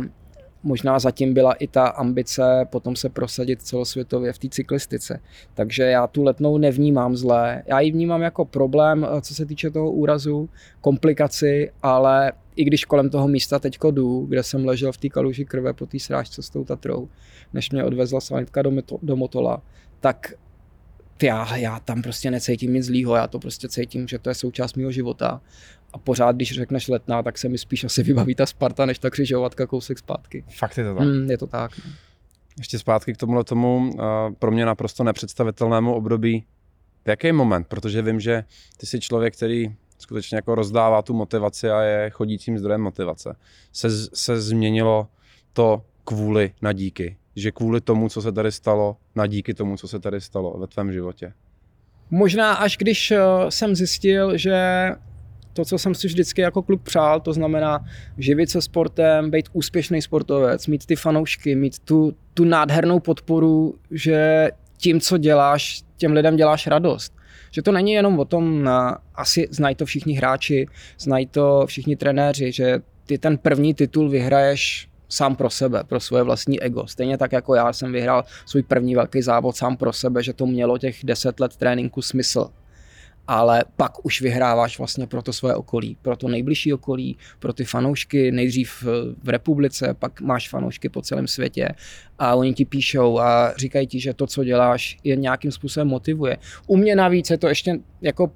možná 0.62 0.98
zatím 0.98 1.34
byla 1.34 1.52
i 1.52 1.66
ta 1.66 1.86
ambice 1.86 2.66
potom 2.70 2.96
se 2.96 3.08
prosadit 3.08 3.62
celosvětově 3.62 4.32
v 4.32 4.38
té 4.38 4.48
cyklistice. 4.48 5.20
Takže 5.54 5.82
já 5.82 6.06
tu 6.06 6.22
letnou 6.22 6.58
nevnímám 6.58 7.16
zlé. 7.16 7.62
Já 7.66 7.80
ji 7.80 7.92
vnímám 7.92 8.22
jako 8.22 8.44
problém, 8.44 9.06
eh, 9.06 9.20
co 9.20 9.34
se 9.34 9.46
týče 9.46 9.70
toho 9.70 9.90
úrazu, 9.90 10.48
komplikaci, 10.80 11.70
ale 11.82 12.32
i 12.56 12.64
když 12.64 12.84
kolem 12.84 13.10
toho 13.10 13.28
místa 13.28 13.58
teďko 13.58 13.90
jdu, 13.90 14.26
kde 14.28 14.42
jsem 14.42 14.64
ležel 14.64 14.92
v 14.92 14.96
té 14.96 15.08
kaluži 15.08 15.44
krve 15.44 15.72
po 15.72 15.86
té 15.86 15.98
srážce 15.98 16.42
s 16.42 16.50
tou 16.50 16.64
Tatrou, 16.64 17.08
než 17.52 17.70
mě 17.70 17.84
odvezla 17.84 18.20
sanitka 18.20 18.62
do, 18.62 18.72
do 19.02 19.16
Motola, 19.16 19.62
tak 20.00 20.34
já, 21.22 21.56
já 21.56 21.80
tam 21.80 22.02
prostě 22.02 22.30
necítím 22.30 22.74
nic 22.74 22.86
zlýho, 22.86 23.14
já 23.14 23.26
to 23.26 23.38
prostě 23.38 23.68
cítím, 23.68 24.08
že 24.08 24.18
to 24.18 24.30
je 24.30 24.34
součást 24.34 24.76
mého 24.76 24.90
života 24.90 25.40
a 25.92 25.98
pořád, 25.98 26.36
když 26.36 26.52
řekneš 26.52 26.88
letná, 26.88 27.22
tak 27.22 27.38
se 27.38 27.48
mi 27.48 27.58
spíš 27.58 27.84
asi 27.84 28.02
vybaví 28.02 28.34
ta 28.34 28.46
Sparta, 28.46 28.86
než 28.86 28.98
ta 28.98 29.10
křižovatka 29.10 29.66
kousek 29.66 29.98
zpátky. 29.98 30.44
Fakt 30.58 30.78
je 30.78 30.84
to 30.84 30.94
tak? 30.94 31.06
Mm, 31.06 31.30
je 31.30 31.38
to 31.38 31.46
tak. 31.46 31.70
No. 31.86 31.92
Ještě 32.58 32.78
zpátky 32.78 33.12
k 33.12 33.16
tomuhle 33.16 33.44
tomu 33.44 33.76
uh, 33.76 34.00
pro 34.38 34.50
mě 34.50 34.66
naprosto 34.66 35.04
nepředstavitelnému 35.04 35.94
období. 35.94 36.44
V 37.04 37.08
jaký 37.08 37.32
moment? 37.32 37.66
Protože 37.66 38.02
vím, 38.02 38.20
že 38.20 38.44
ty 38.76 38.86
jsi 38.86 39.00
člověk, 39.00 39.36
který 39.36 39.76
skutečně 39.98 40.36
jako 40.36 40.54
rozdává 40.54 41.02
tu 41.02 41.14
motivaci 41.14 41.70
a 41.70 41.82
je 41.82 42.10
chodícím 42.10 42.58
zdrojem 42.58 42.80
motivace. 42.80 43.36
Se, 43.72 43.88
se 44.14 44.40
změnilo 44.40 45.08
to 45.52 45.82
kvůli 46.04 46.52
na 46.62 46.72
díky. 46.72 47.16
Že 47.36 47.52
kvůli 47.52 47.80
tomu, 47.80 48.08
co 48.08 48.22
se 48.22 48.32
tady 48.32 48.52
stalo, 48.52 48.96
na 49.14 49.26
díky 49.26 49.54
tomu, 49.54 49.76
co 49.76 49.88
se 49.88 50.00
tady 50.00 50.20
stalo 50.20 50.58
ve 50.58 50.66
tvém 50.66 50.92
životě. 50.92 51.32
Možná 52.10 52.54
až 52.54 52.76
když 52.76 53.10
eh, 53.10 53.20
jsem 53.48 53.74
zjistil, 53.74 54.36
že 54.36 54.90
to, 55.52 55.64
co 55.64 55.78
jsem 55.78 55.94
si 55.94 56.06
vždycky 56.06 56.40
jako 56.40 56.62
klub 56.62 56.82
přál, 56.82 57.20
to 57.20 57.32
znamená 57.32 57.84
živit 58.18 58.50
se 58.50 58.62
sportem, 58.62 59.30
být 59.30 59.48
úspěšný 59.52 60.02
sportovec, 60.02 60.66
mít 60.66 60.86
ty 60.86 60.96
fanoušky, 60.96 61.54
mít 61.54 61.78
tu, 61.78 62.14
tu 62.34 62.44
nádhernou 62.44 63.00
podporu, 63.00 63.74
že 63.90 64.50
tím, 64.76 65.00
co 65.00 65.18
děláš, 65.18 65.82
těm 65.96 66.12
lidem 66.12 66.36
děláš 66.36 66.66
radost. 66.66 67.14
Že 67.50 67.62
to 67.62 67.72
není 67.72 67.92
jenom 67.92 68.18
o 68.18 68.24
tom, 68.24 68.70
asi 69.14 69.48
znají 69.50 69.74
to 69.76 69.86
všichni 69.86 70.14
hráči, 70.14 70.66
znají 70.98 71.26
to 71.26 71.66
všichni 71.66 71.96
trenéři, 71.96 72.52
že 72.52 72.80
ty 73.06 73.18
ten 73.18 73.38
první 73.38 73.74
titul 73.74 74.08
vyhraješ 74.08 74.88
sám 75.08 75.36
pro 75.36 75.50
sebe, 75.50 75.84
pro 75.84 76.00
svoje 76.00 76.22
vlastní 76.22 76.62
ego. 76.62 76.86
Stejně 76.86 77.18
tak 77.18 77.32
jako 77.32 77.54
já 77.54 77.72
jsem 77.72 77.92
vyhrál 77.92 78.24
svůj 78.46 78.62
první 78.62 78.94
velký 78.94 79.22
závod 79.22 79.56
sám 79.56 79.76
pro 79.76 79.92
sebe, 79.92 80.22
že 80.22 80.32
to 80.32 80.46
mělo 80.46 80.78
těch 80.78 81.04
deset 81.04 81.40
let 81.40 81.56
tréninku 81.56 82.02
smysl 82.02 82.50
ale 83.28 83.64
pak 83.76 84.04
už 84.04 84.20
vyhráváš 84.20 84.78
vlastně 84.78 85.06
pro 85.06 85.22
to 85.22 85.32
svoje 85.32 85.54
okolí, 85.54 85.96
pro 86.02 86.16
to 86.16 86.28
nejbližší 86.28 86.72
okolí, 86.72 87.16
pro 87.38 87.52
ty 87.52 87.64
fanoušky, 87.64 88.32
nejdřív 88.32 88.84
v 89.22 89.28
republice, 89.28 89.94
pak 89.98 90.20
máš 90.20 90.48
fanoušky 90.48 90.88
po 90.88 91.02
celém 91.02 91.26
světě 91.26 91.68
a 92.18 92.34
oni 92.34 92.54
ti 92.54 92.64
píšou 92.64 93.18
a 93.18 93.54
říkají 93.56 93.86
ti, 93.86 94.00
že 94.00 94.14
to, 94.14 94.26
co 94.26 94.44
děláš, 94.44 94.96
je 95.04 95.16
nějakým 95.16 95.52
způsobem 95.52 95.88
motivuje. 95.88 96.36
U 96.66 96.76
mě 96.76 96.96
navíc 96.96 97.30
je 97.30 97.38
to 97.38 97.48
ještě 97.48 97.78
jako 98.00 98.32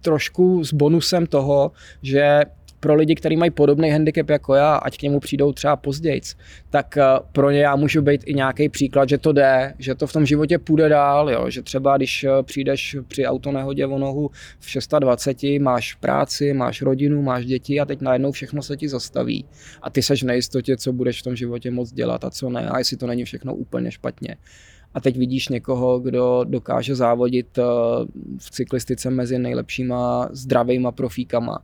trošku 0.00 0.64
s 0.64 0.72
bonusem 0.72 1.26
toho, 1.26 1.72
že 2.02 2.40
pro 2.80 2.94
lidi, 2.94 3.14
kteří 3.14 3.36
mají 3.36 3.50
podobný 3.50 3.90
handicap 3.90 4.28
jako 4.28 4.54
já, 4.54 4.74
ať 4.74 4.98
k 4.98 5.02
němu 5.02 5.20
přijdou 5.20 5.52
třeba 5.52 5.76
později, 5.76 6.20
tak 6.70 6.96
eh, 6.96 7.04
pro 7.32 7.50
ně 7.50 7.60
já 7.60 7.76
můžu 7.76 8.02
být 8.02 8.22
i 8.24 8.34
nějaký 8.34 8.68
příklad, 8.68 9.08
že 9.08 9.18
to 9.18 9.32
jde, 9.32 9.74
že 9.78 9.94
to 9.94 10.06
v 10.06 10.12
tom 10.12 10.26
životě 10.26 10.58
půjde 10.58 10.88
dál, 10.88 11.30
jo? 11.30 11.50
že 11.50 11.62
třeba 11.62 11.96
když 11.96 12.24
eh, 12.24 12.30
přijdeš 12.42 12.96
při 13.08 13.26
autonehodě 13.26 13.86
o 13.86 13.98
nohu 13.98 14.30
v 14.58 14.70
620, 14.70 15.36
máš 15.60 15.94
práci, 15.94 16.52
máš 16.52 16.82
rodinu, 16.82 17.22
máš 17.22 17.46
děti 17.46 17.80
a 17.80 17.84
teď 17.84 18.00
najednou 18.00 18.32
všechno 18.32 18.62
se 18.62 18.76
ti 18.76 18.88
zastaví 18.88 19.44
a 19.82 19.90
ty 19.90 20.02
seš 20.02 20.22
v 20.22 20.26
nejistotě, 20.26 20.76
co 20.76 20.92
budeš 20.92 21.20
v 21.20 21.24
tom 21.24 21.36
životě 21.36 21.70
moc 21.70 21.92
dělat 21.92 22.24
a 22.24 22.30
co 22.30 22.50
ne 22.50 22.68
a 22.68 22.78
jestli 22.78 22.96
to 22.96 23.06
není 23.06 23.24
všechno 23.24 23.54
úplně 23.54 23.90
špatně 23.90 24.36
a 24.94 25.00
teď 25.00 25.18
vidíš 25.18 25.48
někoho, 25.48 26.00
kdo 26.00 26.44
dokáže 26.44 26.94
závodit 26.94 27.58
eh, 27.58 27.62
v 28.38 28.50
cyklistice 28.50 29.10
mezi 29.10 29.38
nejlepšíma 29.38 30.28
zdravýma 30.32 30.92
profíkama 30.92 31.58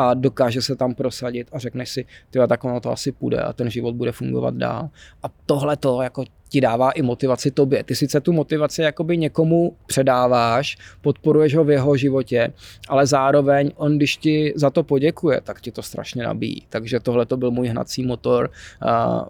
a 0.00 0.14
dokáže 0.14 0.62
se 0.62 0.76
tam 0.76 0.94
prosadit 0.94 1.48
a 1.52 1.58
řekneš 1.58 1.90
si, 1.90 2.04
ty 2.30 2.38
tak 2.48 2.64
ono 2.64 2.80
to 2.80 2.92
asi 2.92 3.12
půjde 3.12 3.40
a 3.40 3.52
ten 3.52 3.70
život 3.70 3.94
bude 3.94 4.12
fungovat 4.12 4.54
dál. 4.54 4.88
A 5.22 5.26
tohle 5.46 5.76
to 5.76 6.02
jako 6.02 6.24
ti 6.48 6.60
dává 6.60 6.90
i 6.90 7.02
motivaci 7.02 7.50
tobě. 7.50 7.84
Ty 7.84 7.94
sice 7.94 8.20
tu 8.20 8.32
motivaci 8.32 8.82
jakoby 8.82 9.16
někomu 9.16 9.76
předáváš, 9.86 10.78
podporuješ 11.00 11.54
ho 11.54 11.64
v 11.64 11.70
jeho 11.70 11.96
životě, 11.96 12.52
ale 12.88 13.06
zároveň 13.06 13.70
on, 13.76 13.96
když 13.96 14.16
ti 14.16 14.52
za 14.56 14.70
to 14.70 14.82
poděkuje, 14.82 15.40
tak 15.40 15.60
ti 15.60 15.72
to 15.72 15.82
strašně 15.82 16.22
nabíjí. 16.22 16.62
Takže 16.68 17.00
tohle 17.00 17.26
to 17.26 17.36
byl 17.36 17.50
můj 17.50 17.68
hnací 17.68 18.06
motor 18.06 18.50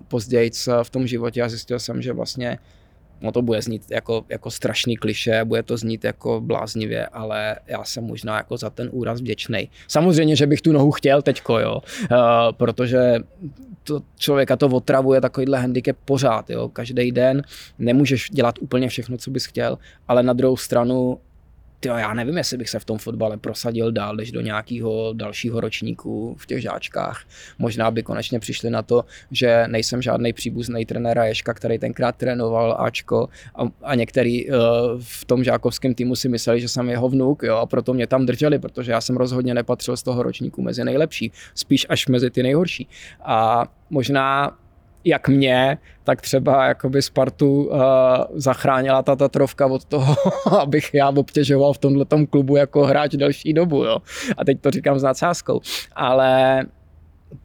později 0.08 0.50
v 0.82 0.90
tom 0.90 1.06
životě 1.06 1.42
a 1.42 1.48
zjistil 1.48 1.78
jsem, 1.78 2.02
že 2.02 2.12
vlastně 2.12 2.58
No 3.20 3.32
to 3.32 3.42
bude 3.42 3.62
znít 3.62 3.82
jako, 3.90 4.24
jako 4.28 4.50
strašný 4.50 4.96
kliše, 4.96 5.44
bude 5.44 5.62
to 5.62 5.76
znít 5.76 6.04
jako 6.04 6.40
bláznivě, 6.40 7.06
ale 7.06 7.56
já 7.66 7.84
jsem 7.84 8.04
možná 8.04 8.36
jako 8.36 8.56
za 8.56 8.70
ten 8.70 8.88
úraz 8.92 9.20
vděčný. 9.20 9.70
Samozřejmě, 9.88 10.36
že 10.36 10.46
bych 10.46 10.60
tu 10.62 10.72
nohu 10.72 10.90
chtěl 10.90 11.22
teďko, 11.22 11.58
jo, 11.58 11.80
uh, 12.10 12.18
protože 12.50 13.14
to 13.84 14.02
člověka 14.16 14.56
to 14.56 14.66
otravuje 14.66 15.20
takovýhle 15.20 15.58
handicap 15.58 15.96
pořád, 16.04 16.50
jo, 16.50 16.68
každý 16.68 17.12
den 17.12 17.42
nemůžeš 17.78 18.30
dělat 18.30 18.54
úplně 18.60 18.88
všechno, 18.88 19.16
co 19.16 19.30
bys 19.30 19.46
chtěl, 19.46 19.78
ale 20.08 20.22
na 20.22 20.32
druhou 20.32 20.56
stranu 20.56 21.18
tyjo, 21.80 21.96
já 21.96 22.14
nevím, 22.14 22.36
jestli 22.36 22.56
bych 22.56 22.68
se 22.68 22.78
v 22.78 22.84
tom 22.84 22.98
fotbale 22.98 23.36
prosadil 23.36 23.92
dál, 23.92 24.16
než 24.16 24.32
do 24.32 24.40
nějakého 24.40 25.12
dalšího 25.12 25.60
ročníku 25.60 26.36
v 26.38 26.46
těch 26.46 26.62
žáčkách. 26.62 27.24
Možná 27.58 27.90
by 27.90 28.02
konečně 28.02 28.40
přišli 28.40 28.70
na 28.70 28.82
to, 28.82 29.04
že 29.30 29.64
nejsem 29.66 30.02
žádný 30.02 30.32
příbuzný 30.32 30.86
trenéra 30.86 31.24
Ješka, 31.24 31.54
který 31.54 31.78
tenkrát 31.78 32.16
trénoval 32.16 32.76
Ačko 32.78 33.28
a, 33.54 33.62
a 33.82 33.94
některý 33.94 34.50
uh, 34.50 34.56
v 34.98 35.24
tom 35.24 35.44
žákovském 35.44 35.94
týmu 35.94 36.16
si 36.16 36.28
mysleli, 36.28 36.60
že 36.60 36.68
jsem 36.68 36.88
jeho 36.88 37.08
vnuk 37.08 37.42
jo, 37.42 37.56
a 37.56 37.66
proto 37.66 37.94
mě 37.94 38.06
tam 38.06 38.26
drželi, 38.26 38.58
protože 38.58 38.92
já 38.92 39.00
jsem 39.00 39.16
rozhodně 39.16 39.54
nepatřil 39.54 39.96
z 39.96 40.02
toho 40.02 40.22
ročníku 40.22 40.62
mezi 40.62 40.84
nejlepší, 40.84 41.32
spíš 41.54 41.86
až 41.88 42.06
mezi 42.08 42.30
ty 42.30 42.42
nejhorší. 42.42 42.88
A 43.24 43.66
možná 43.90 44.56
jak 45.08 45.28
mě, 45.28 45.78
tak 46.04 46.22
třeba 46.22 46.66
jakoby 46.66 47.02
Spartu 47.02 47.64
uh, 47.64 47.78
zachránila 48.34 49.02
ta 49.02 49.16
Tatrovka 49.16 49.66
od 49.66 49.84
toho, 49.84 50.14
abych 50.60 50.94
já 50.94 51.08
obtěžoval 51.08 51.72
v 51.72 51.78
tomhle 51.78 52.06
klubu 52.30 52.56
jako 52.56 52.84
hráč 52.84 53.12
delší 53.12 53.52
dobu, 53.52 53.84
jo. 53.84 53.98
A 54.36 54.44
teď 54.44 54.60
to 54.60 54.70
říkám 54.70 54.98
s 54.98 55.02
nadsázkou. 55.02 55.60
Ale 55.92 56.62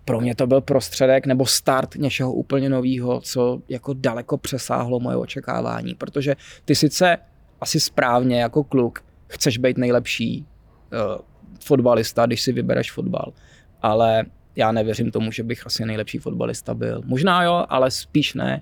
pro 0.06 0.22
mě 0.22 0.36
to 0.36 0.48
byl 0.48 0.62
prostředek 0.62 1.26
nebo 1.26 1.46
start 1.46 1.96
něčeho 1.96 2.34
úplně 2.34 2.70
nového, 2.70 3.22
co 3.22 3.60
jako 3.70 3.94
daleko 3.94 4.38
přesáhlo 4.38 5.00
moje 5.00 5.18
očekávání, 5.18 5.96
protože 5.96 6.36
ty 6.66 6.76
sice 6.76 7.18
asi 7.62 7.80
správně 7.80 8.42
jako 8.42 8.64
kluk 8.64 9.04
chceš 9.28 9.58
být 9.58 9.78
nejlepší 9.78 10.46
uh, 10.94 11.22
fotbalista, 11.60 12.26
když 12.26 12.42
si 12.42 12.52
vybereš 12.52 12.92
fotbal, 12.92 13.34
ale 13.82 14.26
já 14.56 14.72
nevěřím 14.72 15.12
tomu, 15.12 15.32
že 15.32 15.44
bych 15.44 15.66
asi 15.66 15.86
nejlepší 15.86 16.18
fotbalista 16.18 16.74
byl. 16.74 17.02
Možná 17.06 17.44
jo, 17.44 17.66
ale 17.70 17.92
spíš 17.92 18.34
ne. 18.34 18.62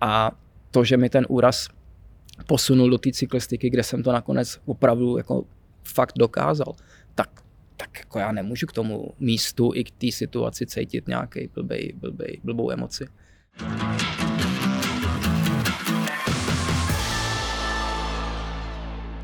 A 0.00 0.30
to, 0.70 0.84
že 0.84 0.96
mi 0.96 1.08
ten 1.10 1.26
úraz 1.28 1.68
posunul 2.46 2.90
do 2.90 2.98
té 2.98 3.12
cyklistiky, 3.12 3.70
kde 3.70 3.82
jsem 3.82 4.02
to 4.02 4.12
nakonec 4.12 4.60
opravdu 4.66 5.16
jako 5.16 5.44
fakt 5.84 6.12
dokázal, 6.18 6.74
tak, 7.14 7.30
tak 7.76 7.98
jako 7.98 8.18
já 8.18 8.32
nemůžu 8.32 8.66
k 8.66 8.72
tomu 8.72 9.12
místu 9.18 9.70
i 9.74 9.84
k 9.84 9.90
té 9.90 10.12
situaci 10.12 10.66
cítit 10.66 11.08
nějaký 11.08 11.50
blbej, 11.54 11.92
blbej, 11.96 12.40
blbou 12.44 12.70
emoci. 12.70 13.06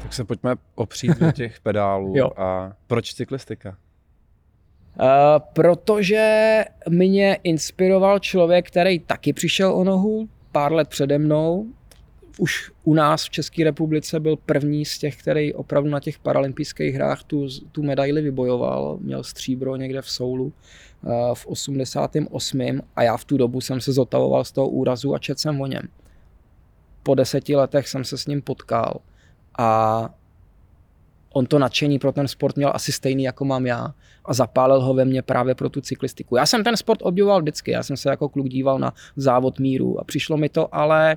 Tak 0.02 0.12
se 0.12 0.24
pojďme 0.24 0.54
opřít 0.74 1.18
do 1.18 1.32
těch 1.42 1.60
pedálů. 1.60 2.12
jo. 2.16 2.30
A 2.36 2.72
proč 2.86 3.14
cyklistika? 3.14 3.76
Uh, 5.00 5.06
protože 5.52 6.64
mě 6.88 7.38
inspiroval 7.42 8.18
člověk, 8.18 8.68
který 8.68 8.98
taky 8.98 9.32
přišel 9.32 9.74
o 9.74 9.84
nohu 9.84 10.28
pár 10.52 10.72
let 10.72 10.88
přede 10.88 11.18
mnou. 11.18 11.66
Už 12.38 12.70
u 12.84 12.94
nás 12.94 13.24
v 13.24 13.30
České 13.30 13.64
republice 13.64 14.20
byl 14.20 14.36
první 14.36 14.84
z 14.84 14.98
těch, 14.98 15.16
který 15.16 15.54
opravdu 15.54 15.90
na 15.90 16.00
těch 16.00 16.18
paralympijských 16.18 16.94
hrách 16.94 17.24
tu, 17.24 17.46
tu 17.72 17.82
medaili 17.82 18.22
vybojoval. 18.22 18.98
Měl 19.00 19.24
stříbro 19.24 19.76
někde 19.76 20.02
v 20.02 20.10
Soulu 20.10 20.44
uh, 20.44 21.34
v 21.34 21.46
88. 21.46 22.60
a 22.96 23.02
já 23.02 23.16
v 23.16 23.24
tu 23.24 23.36
dobu 23.36 23.60
jsem 23.60 23.80
se 23.80 23.92
zotavoval 23.92 24.44
z 24.44 24.52
toho 24.52 24.68
úrazu 24.68 25.14
a 25.14 25.18
četl 25.18 25.40
jsem 25.40 25.60
o 25.60 25.66
něm. 25.66 25.88
Po 27.02 27.14
deseti 27.14 27.56
letech 27.56 27.88
jsem 27.88 28.04
se 28.04 28.18
s 28.18 28.26
ním 28.26 28.42
potkal 28.42 28.94
a 29.58 30.08
on 31.32 31.46
to 31.46 31.58
nadšení 31.58 31.98
pro 31.98 32.12
ten 32.12 32.28
sport 32.28 32.56
měl 32.56 32.72
asi 32.74 32.92
stejný, 32.92 33.22
jako 33.22 33.44
mám 33.44 33.66
já 33.66 33.94
a 34.24 34.34
zapálil 34.34 34.80
ho 34.80 34.94
ve 34.94 35.04
mně 35.04 35.22
právě 35.22 35.54
pro 35.54 35.68
tu 35.68 35.80
cyklistiku. 35.80 36.36
Já 36.36 36.46
jsem 36.46 36.64
ten 36.64 36.76
sport 36.76 37.00
obdivoval 37.02 37.40
vždycky, 37.40 37.70
já 37.70 37.82
jsem 37.82 37.96
se 37.96 38.10
jako 38.10 38.28
kluk 38.28 38.48
díval 38.48 38.78
na 38.78 38.92
závod 39.16 39.58
míru 39.58 40.00
a 40.00 40.04
přišlo 40.04 40.36
mi 40.36 40.48
to 40.48 40.74
ale 40.74 41.16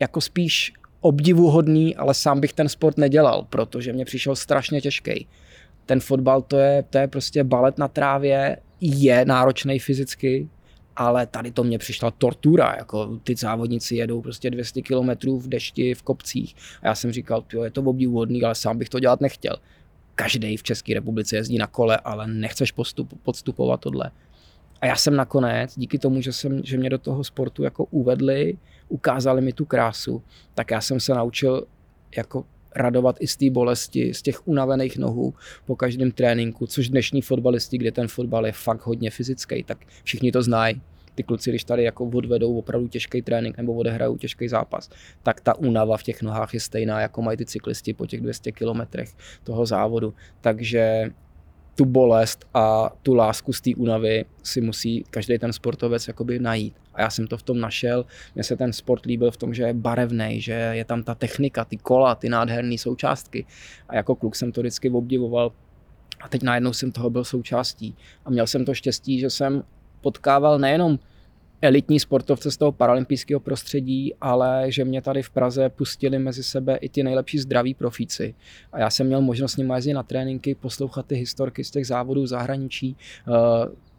jako 0.00 0.20
spíš 0.20 0.72
obdivuhodný, 1.00 1.96
ale 1.96 2.14
sám 2.14 2.40
bych 2.40 2.52
ten 2.52 2.68
sport 2.68 2.98
nedělal, 2.98 3.46
protože 3.50 3.92
mě 3.92 4.04
přišel 4.04 4.36
strašně 4.36 4.80
těžký. 4.80 5.28
Ten 5.86 6.00
fotbal 6.00 6.42
to 6.42 6.58
je, 6.58 6.84
to 6.90 6.98
je 6.98 7.08
prostě 7.08 7.44
balet 7.44 7.78
na 7.78 7.88
trávě, 7.88 8.56
je 8.80 9.24
náročný 9.24 9.78
fyzicky, 9.78 10.48
ale 10.96 11.26
tady 11.26 11.50
to 11.50 11.64
mě 11.64 11.78
přišla 11.78 12.10
tortura, 12.10 12.74
jako 12.78 13.18
ty 13.24 13.36
závodníci 13.36 13.96
jedou 13.96 14.22
prostě 14.22 14.50
200 14.50 14.82
km 14.82 15.30
v 15.38 15.48
dešti, 15.48 15.94
v 15.94 16.02
kopcích 16.02 16.56
a 16.82 16.86
já 16.86 16.94
jsem 16.94 17.12
říkal, 17.12 17.44
jo, 17.52 17.62
je 17.62 17.70
to 17.70 17.82
obdivuhodný, 17.82 18.42
ale 18.42 18.54
sám 18.54 18.78
bych 18.78 18.88
to 18.88 19.00
dělat 19.00 19.20
nechtěl. 19.20 19.56
Každý 20.14 20.56
v 20.56 20.62
České 20.62 20.94
republice 20.94 21.36
jezdí 21.36 21.58
na 21.58 21.66
kole, 21.66 21.96
ale 21.96 22.26
nechceš 22.26 22.72
postup, 22.72 23.14
podstupovat 23.22 23.80
tohle. 23.80 24.10
A 24.80 24.86
já 24.86 24.96
jsem 24.96 25.16
nakonec, 25.16 25.78
díky 25.78 25.98
tomu, 25.98 26.20
že, 26.20 26.32
jsem, 26.32 26.60
že 26.64 26.78
mě 26.78 26.90
do 26.90 26.98
toho 26.98 27.24
sportu 27.24 27.62
jako 27.62 27.84
uvedli, 27.84 28.58
ukázali 28.88 29.42
mi 29.42 29.52
tu 29.52 29.64
krásu, 29.64 30.22
tak 30.54 30.70
já 30.70 30.80
jsem 30.80 31.00
se 31.00 31.14
naučil 31.14 31.66
jako 32.16 32.44
radovat 32.76 33.16
i 33.20 33.26
z 33.26 33.36
té 33.36 33.50
bolesti, 33.50 34.14
z 34.14 34.22
těch 34.22 34.48
unavených 34.48 34.98
nohů 34.98 35.34
po 35.66 35.76
každém 35.76 36.10
tréninku, 36.10 36.66
což 36.66 36.88
dnešní 36.88 37.22
fotbalisti, 37.22 37.78
kde 37.78 37.92
ten 37.92 38.08
fotbal 38.08 38.46
je 38.46 38.52
fakt 38.52 38.86
hodně 38.86 39.10
fyzický, 39.10 39.62
tak 39.62 39.78
všichni 40.04 40.32
to 40.32 40.42
znají. 40.42 40.80
Ty 41.14 41.22
kluci, 41.22 41.50
když 41.50 41.64
tady 41.64 41.84
jako 41.84 42.04
odvedou 42.04 42.58
opravdu 42.58 42.88
těžký 42.88 43.22
trénink 43.22 43.56
nebo 43.56 43.74
odehrajou 43.74 44.16
těžký 44.16 44.48
zápas, 44.48 44.90
tak 45.22 45.40
ta 45.40 45.58
únava 45.58 45.96
v 45.96 46.02
těch 46.02 46.22
nohách 46.22 46.54
je 46.54 46.60
stejná, 46.60 47.00
jako 47.00 47.22
mají 47.22 47.36
ty 47.36 47.46
cyklisti 47.46 47.94
po 47.94 48.06
těch 48.06 48.20
200 48.20 48.52
kilometrech 48.52 49.08
toho 49.44 49.66
závodu. 49.66 50.14
Takže 50.40 51.10
tu 51.74 51.84
bolest 51.84 52.46
a 52.54 52.90
tu 53.02 53.14
lásku 53.14 53.52
z 53.52 53.60
té 53.60 53.70
únavy 53.76 54.24
si 54.42 54.60
musí 54.60 55.04
každý 55.10 55.38
ten 55.38 55.52
sportovec 55.52 56.08
jakoby 56.08 56.38
najít. 56.38 56.74
A 56.96 57.02
já 57.02 57.10
jsem 57.10 57.26
to 57.26 57.36
v 57.36 57.42
tom 57.42 57.60
našel. 57.60 58.04
Mně 58.34 58.44
se 58.44 58.56
ten 58.56 58.72
sport 58.72 59.06
líbil 59.06 59.30
v 59.30 59.36
tom, 59.36 59.54
že 59.54 59.62
je 59.62 59.74
barevný, 59.74 60.40
že 60.40 60.52
je 60.52 60.84
tam 60.84 61.02
ta 61.02 61.14
technika, 61.14 61.64
ty 61.64 61.76
kola, 61.76 62.14
ty 62.14 62.28
nádherné 62.28 62.78
součástky. 62.78 63.46
A 63.88 63.96
jako 63.96 64.14
kluk 64.14 64.36
jsem 64.36 64.52
to 64.52 64.60
vždycky 64.60 64.90
obdivoval. 64.90 65.52
A 66.20 66.28
teď 66.28 66.42
najednou 66.42 66.72
jsem 66.72 66.92
toho 66.92 67.10
byl 67.10 67.24
součástí. 67.24 67.96
A 68.24 68.30
měl 68.30 68.46
jsem 68.46 68.64
to 68.64 68.74
štěstí, 68.74 69.20
že 69.20 69.30
jsem 69.30 69.62
potkával 70.00 70.58
nejenom 70.58 70.98
elitní 71.62 72.00
sportovce 72.00 72.50
z 72.50 72.56
toho 72.56 72.72
paralympijského 72.72 73.40
prostředí, 73.40 74.14
ale 74.20 74.64
že 74.68 74.84
mě 74.84 75.02
tady 75.02 75.22
v 75.22 75.30
Praze 75.30 75.68
pustili 75.68 76.18
mezi 76.18 76.42
sebe 76.42 76.76
i 76.76 76.88
ty 76.88 77.02
nejlepší 77.02 77.38
zdraví 77.38 77.74
profíci. 77.74 78.34
A 78.72 78.78
já 78.80 78.90
jsem 78.90 79.06
měl 79.06 79.20
možnost 79.20 79.52
s 79.52 79.56
nimi 79.56 79.74
jezdit 79.74 79.92
na 79.92 80.02
tréninky, 80.02 80.54
poslouchat 80.54 81.06
ty 81.06 81.14
historky 81.14 81.64
z 81.64 81.70
těch 81.70 81.86
závodů 81.86 82.26
zahraničí. 82.26 82.96
Eh, 83.28 83.32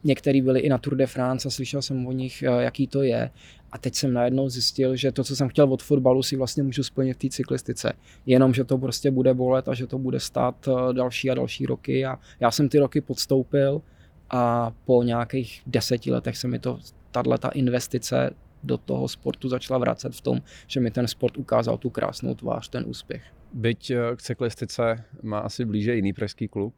některý 0.04 0.42
byli 0.42 0.60
i 0.60 0.70
na 0.70 0.78
Tour 0.78 0.96
de 0.96 1.08
France 1.08 1.48
a 1.48 1.52
slyšel 1.52 1.82
jsem 1.82 2.08
o 2.08 2.12
nich, 2.12 2.44
eh, 2.44 2.64
jaký 2.64 2.88
to 2.88 3.04
je. 3.04 3.30
A 3.72 3.78
teď 3.78 3.96
jsem 3.96 4.14
najednou 4.14 4.50
zjistil, 4.50 4.96
že 4.96 5.12
to, 5.12 5.24
co 5.24 5.36
jsem 5.36 5.50
chtěl 5.50 5.74
od 5.74 5.84
fotbalu, 5.84 6.24
si 6.24 6.36
vlastně 6.36 6.64
můžu 6.64 6.84
splnit 6.84 7.14
v 7.14 7.18
té 7.18 7.30
cyklistice. 7.30 7.94
Jenom, 8.26 8.54
že 8.54 8.64
to 8.64 8.78
prostě 8.78 9.12
bude 9.12 9.34
bolet 9.34 9.68
a 9.68 9.74
že 9.74 9.88
to 9.88 9.98
bude 9.98 10.20
stát 10.20 10.68
eh, 10.68 10.94
další 10.94 11.32
a 11.32 11.34
další 11.34 11.66
roky. 11.66 12.06
A 12.06 12.20
já 12.40 12.52
jsem 12.52 12.70
ty 12.70 12.80
roky 12.80 13.02
podstoupil 13.02 13.82
a 14.30 14.72
po 14.86 15.04
nějakých 15.04 15.62
deseti 15.68 16.12
letech 16.12 16.38
se 16.38 16.48
mi 16.48 16.60
to, 16.60 16.80
tahle 17.12 17.38
ta 17.38 17.50
investice 17.50 18.30
do 18.64 18.78
toho 18.78 19.08
sportu 19.08 19.50
začala 19.50 19.80
vracet 19.80 20.16
v 20.16 20.22
tom, 20.22 20.42
že 20.68 20.80
mi 20.80 20.92
ten 20.92 21.08
sport 21.08 21.38
ukázal 21.38 21.78
tu 21.78 21.90
krásnou 21.90 22.36
tvář, 22.36 22.70
ten 22.70 22.84
úspěch. 22.88 23.24
Byť 23.54 23.92
eh, 23.92 24.16
k 24.16 24.22
cyklistice 24.22 25.04
má 25.24 25.40
asi 25.40 25.66
blíže 25.66 25.96
jiný 25.96 26.14
pražský 26.14 26.48
klub, 26.48 26.74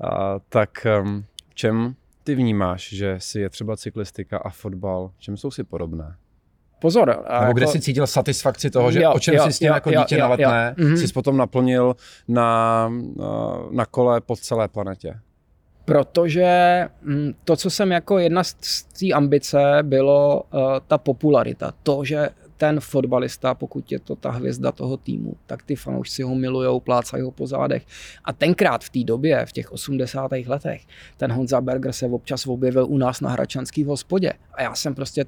a, 0.00 0.38
tak 0.48 0.86
ehm, 0.86 1.24
čem 1.54 1.94
ty 2.24 2.34
vnímáš, 2.34 2.92
že 2.92 3.16
si 3.18 3.40
je 3.40 3.50
třeba 3.50 3.76
cyklistika 3.76 4.38
a 4.38 4.50
fotbal, 4.50 5.10
čem 5.18 5.36
jsou 5.36 5.50
si 5.50 5.64
podobné? 5.64 6.16
Pozor. 6.80 7.08
Nebo 7.08 7.22
jako... 7.30 7.52
kde 7.52 7.66
jsi 7.66 7.80
cítil 7.80 8.06
satisfakci 8.06 8.70
toho, 8.70 8.92
že 8.92 9.02
jo, 9.02 9.12
o 9.12 9.18
čem 9.18 9.34
jo, 9.34 9.44
jsi 9.44 9.52
s 9.52 9.58
tím 9.58 9.68
jo, 9.68 9.74
jako 9.74 9.90
jo, 9.90 10.00
dítě 10.00 10.14
jo, 10.14 10.20
na 10.20 10.28
letné, 10.28 10.74
jo. 10.78 10.84
Mm-hmm. 10.84 10.94
jsi 10.94 11.12
potom 11.12 11.36
naplnil 11.36 11.96
na, 12.28 12.88
na 13.70 13.86
kole 13.86 14.20
po 14.20 14.36
celé 14.36 14.68
planetě? 14.68 15.20
Protože 15.86 16.48
mm, 17.02 17.32
to, 17.44 17.56
co 17.56 17.70
jsem 17.70 17.92
jako 17.92 18.18
jedna 18.18 18.44
z 18.44 18.82
té 18.82 19.12
ambice, 19.14 19.78
bylo 19.82 20.42
uh, 20.42 20.60
ta 20.86 20.98
popularita. 20.98 21.72
To, 21.82 22.04
že 22.04 22.28
ten 22.56 22.80
fotbalista, 22.80 23.54
pokud 23.54 23.92
je 23.92 23.98
to 23.98 24.16
ta 24.16 24.30
hvězda 24.30 24.72
toho 24.72 24.96
týmu, 24.96 25.36
tak 25.46 25.62
ty 25.62 25.76
fanoušci 25.76 26.22
ho 26.22 26.34
milujou, 26.34 26.80
plácají 26.80 27.22
ho 27.22 27.30
po 27.30 27.46
zádech. 27.46 27.86
A 28.24 28.32
tenkrát 28.32 28.84
v 28.84 28.90
té 28.90 29.04
době, 29.04 29.46
v 29.46 29.52
těch 29.52 29.72
80. 29.72 30.30
letech, 30.46 30.82
ten 31.16 31.32
Honza 31.32 31.60
Berger 31.60 31.92
se 31.92 32.06
občas 32.06 32.46
objevil 32.46 32.86
u 32.86 32.98
nás 32.98 33.20
na 33.20 33.30
Hračanský 33.30 33.84
hospodě. 33.84 34.32
A 34.54 34.62
já 34.62 34.74
jsem 34.74 34.94
prostě 34.94 35.24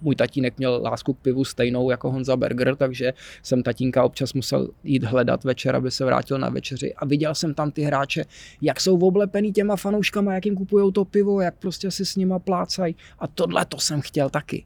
můj 0.00 0.16
tatínek 0.16 0.58
měl 0.58 0.80
lásku 0.84 1.12
k 1.12 1.18
pivu 1.18 1.44
stejnou 1.44 1.90
jako 1.90 2.10
Honza 2.10 2.36
Berger, 2.36 2.76
takže 2.76 3.12
jsem 3.42 3.62
tatínka 3.62 4.04
občas 4.04 4.32
musel 4.32 4.68
jít 4.84 5.04
hledat 5.04 5.44
večer, 5.44 5.76
aby 5.76 5.90
se 5.90 6.04
vrátil 6.04 6.38
na 6.38 6.48
večeři 6.48 6.94
a 6.94 7.04
viděl 7.04 7.34
jsem 7.34 7.54
tam 7.54 7.70
ty 7.70 7.82
hráče, 7.82 8.24
jak 8.62 8.80
jsou 8.80 8.98
oblepený 8.98 9.52
těma 9.52 9.76
fanouškama, 9.76 10.34
jak 10.34 10.46
jim 10.46 10.56
kupují 10.56 10.92
to 10.92 11.04
pivo, 11.04 11.40
jak 11.40 11.54
prostě 11.58 11.90
si 11.90 12.04
s 12.04 12.16
nima 12.16 12.38
plácají 12.38 12.96
a 13.18 13.26
tohle 13.26 13.64
to 13.64 13.78
jsem 13.78 14.00
chtěl 14.00 14.30
taky. 14.30 14.64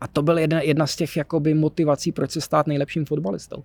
A 0.00 0.08
to 0.08 0.22
byl 0.22 0.38
jedna, 0.38 0.60
jedna 0.60 0.86
z 0.86 0.96
těch 0.96 1.16
jakoby, 1.16 1.54
motivací, 1.54 2.12
proč 2.12 2.30
se 2.30 2.40
stát 2.40 2.66
nejlepším 2.66 3.04
fotbalistou. 3.04 3.64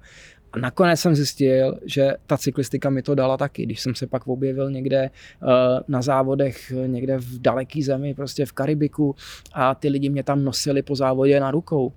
A 0.53 0.59
nakonec 0.59 0.99
jsem 0.99 1.15
zjistil, 1.15 1.79
že 1.85 2.13
ta 2.27 2.37
cyklistika 2.37 2.89
mi 2.89 3.01
to 3.01 3.15
dala 3.15 3.37
taky. 3.37 3.63
Když 3.63 3.81
jsem 3.81 3.95
se 3.95 4.07
pak 4.07 4.27
objevil 4.27 4.71
někde 4.71 5.09
uh, 5.09 5.49
na 5.87 6.01
závodech, 6.01 6.71
někde 6.85 7.17
v 7.17 7.39
daleký 7.39 7.83
zemi, 7.83 8.13
prostě 8.13 8.45
v 8.45 8.51
Karibiku 8.51 9.15
a 9.53 9.75
ty 9.75 9.89
lidi 9.89 10.09
mě 10.09 10.23
tam 10.23 10.43
nosili 10.43 10.81
po 10.81 10.95
závodě 10.95 11.39
na 11.39 11.51
rukou. 11.51 11.93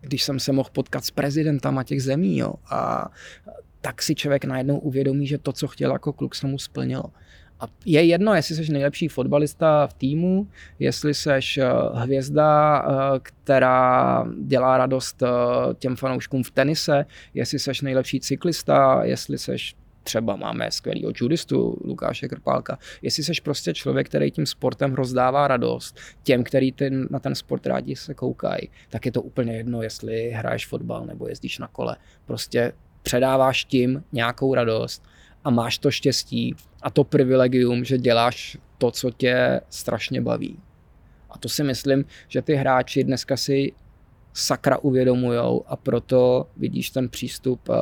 Když 0.00 0.22
jsem 0.22 0.40
se 0.40 0.52
mohl 0.52 0.68
potkat 0.72 1.04
s 1.04 1.10
prezidentama 1.10 1.82
těch 1.82 2.02
zemí 2.02 2.38
jo, 2.38 2.54
a 2.70 3.08
tak 3.80 4.02
si 4.02 4.14
člověk 4.14 4.44
najednou 4.44 4.78
uvědomí, 4.78 5.26
že 5.26 5.38
to, 5.38 5.52
co 5.52 5.68
chtěl 5.68 5.92
jako 5.92 6.12
kluk, 6.12 6.34
se 6.34 6.46
mu 6.46 6.58
splnilo. 6.58 7.04
A 7.60 7.66
je 7.84 8.04
jedno, 8.04 8.34
jestli 8.34 8.54
jsi 8.54 8.72
nejlepší 8.72 9.08
fotbalista 9.08 9.86
v 9.86 9.94
týmu, 9.94 10.48
jestli 10.78 11.14
jsi 11.14 11.30
eh, 11.30 11.64
hvězda, 11.94 12.78
eh, 12.88 13.20
která 13.22 14.24
dělá 14.42 14.78
radost 14.78 15.22
eh, 15.22 15.28
těm 15.74 15.96
fanouškům 15.96 16.42
v 16.42 16.50
tenise, 16.50 17.06
jestli 17.34 17.58
jsi 17.58 17.70
nejlepší 17.82 18.20
cyklista, 18.20 19.04
jestli 19.04 19.38
jsi 19.38 19.56
třeba 20.02 20.36
máme 20.36 20.70
skvělého 20.70 21.12
judistu 21.16 21.78
Lukáše 21.84 22.28
Krpálka, 22.28 22.78
jestli 23.02 23.22
jsi 23.22 23.32
prostě 23.42 23.74
člověk, 23.74 24.08
který 24.08 24.30
tím 24.30 24.46
sportem 24.46 24.94
rozdává 24.94 25.48
radost 25.48 25.98
těm, 26.22 26.44
který 26.44 26.72
ten, 26.72 27.08
na 27.10 27.18
ten 27.18 27.34
sport 27.34 27.66
rádi 27.66 27.96
se 27.96 28.14
koukají, 28.14 28.68
tak 28.88 29.06
je 29.06 29.12
to 29.12 29.22
úplně 29.22 29.56
jedno, 29.56 29.82
jestli 29.82 30.30
hraješ 30.30 30.66
fotbal 30.66 31.06
nebo 31.06 31.28
jezdíš 31.28 31.58
na 31.58 31.66
kole. 31.66 31.96
Prostě 32.24 32.72
předáváš 33.02 33.64
tím 33.64 34.04
nějakou 34.12 34.54
radost 34.54 35.02
a 35.46 35.50
máš 35.50 35.78
to 35.78 35.90
štěstí 35.90 36.54
a 36.82 36.90
to 36.90 37.04
privilegium, 37.04 37.84
že 37.84 37.98
děláš 37.98 38.58
to, 38.78 38.90
co 38.90 39.10
tě 39.10 39.60
strašně 39.70 40.20
baví. 40.20 40.58
A 41.30 41.38
to 41.38 41.48
si 41.48 41.64
myslím, 41.64 42.04
že 42.28 42.42
ty 42.42 42.54
hráči 42.54 43.04
dneska 43.04 43.36
si 43.36 43.72
sakra 44.34 44.78
uvědomujou 44.78 45.64
a 45.66 45.76
proto 45.76 46.46
vidíš 46.56 46.90
ten 46.90 47.08
přístup, 47.08 47.60
eh, 47.70 47.74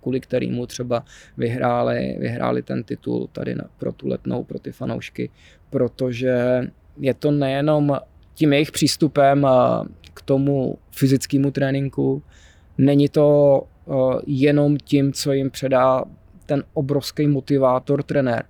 kvůli 0.00 0.20
kterému 0.20 0.66
třeba 0.66 1.04
vyhráli, 1.36 2.16
vyhráli 2.18 2.62
ten 2.62 2.84
titul 2.84 3.28
tady 3.32 3.54
na, 3.54 3.64
pro 3.78 3.92
tu 3.92 4.08
letnou, 4.08 4.44
pro 4.44 4.58
ty 4.58 4.72
fanoušky, 4.72 5.30
protože 5.70 6.62
je 6.98 7.14
to 7.14 7.30
nejenom 7.30 7.96
tím 8.34 8.52
jejich 8.52 8.72
přístupem 8.72 9.46
eh, 9.46 9.88
k 10.14 10.22
tomu 10.22 10.78
fyzickému 10.90 11.50
tréninku, 11.50 12.22
není 12.78 13.08
to 13.08 13.62
eh, 13.62 13.92
jenom 14.26 14.76
tím, 14.76 15.12
co 15.12 15.32
jim 15.32 15.50
předá 15.50 16.04
ten 16.50 16.64
obrovský 16.74 17.26
motivátor 17.26 18.02
trenér, 18.02 18.44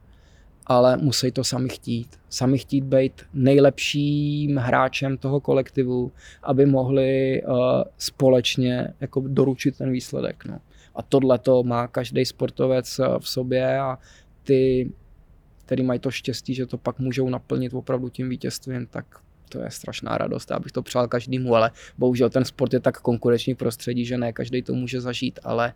ale 0.67 0.97
musí 0.97 1.33
to 1.33 1.45
sami 1.45 1.69
chtít. 1.69 2.09
Sami 2.29 2.59
chtít 2.59 2.85
být 2.85 3.23
nejlepším 3.35 4.57
hráčem 4.57 5.17
toho 5.17 5.41
kolektivu, 5.41 6.13
aby 6.43 6.67
mohli 6.67 7.43
uh, 7.43 7.55
společně 7.99 8.95
jako 9.01 9.21
doručit 9.27 9.79
ten 9.79 9.93
výsledek. 9.93 10.45
No. 10.45 10.59
A 10.95 11.03
tohle 11.03 11.39
to 11.39 11.63
má 11.63 11.89
každý 11.89 12.25
sportovec 12.25 12.99
eh, 12.99 13.05
v 13.19 13.29
sobě 13.29 13.79
a 13.79 13.99
ty, 14.43 14.93
který 15.65 15.83
mají 15.83 16.01
to 16.01 16.11
štěstí, 16.11 16.55
že 16.55 16.67
to 16.67 16.79
pak 16.79 16.99
můžou 16.99 17.29
naplnit 17.29 17.75
opravdu 17.75 18.09
tím 18.09 18.29
vítězstvím, 18.29 18.87
tak 18.87 19.07
to 19.49 19.61
je 19.61 19.71
strašná 19.71 20.19
radost. 20.19 20.51
Já 20.51 20.59
bych 20.59 20.73
to 20.73 20.83
přál 20.83 21.09
každému, 21.09 21.55
ale 21.55 21.71
bohužel 21.99 22.31
ten 22.31 22.45
sport 22.45 22.73
je 22.73 22.81
tak 22.81 23.01
konkurenční 23.01 23.55
prostředí, 23.55 24.05
že 24.05 24.19
ne 24.19 24.33
každý 24.33 24.63
to 24.63 24.75
může 24.75 25.01
zažít, 25.01 25.41
ale 25.45 25.73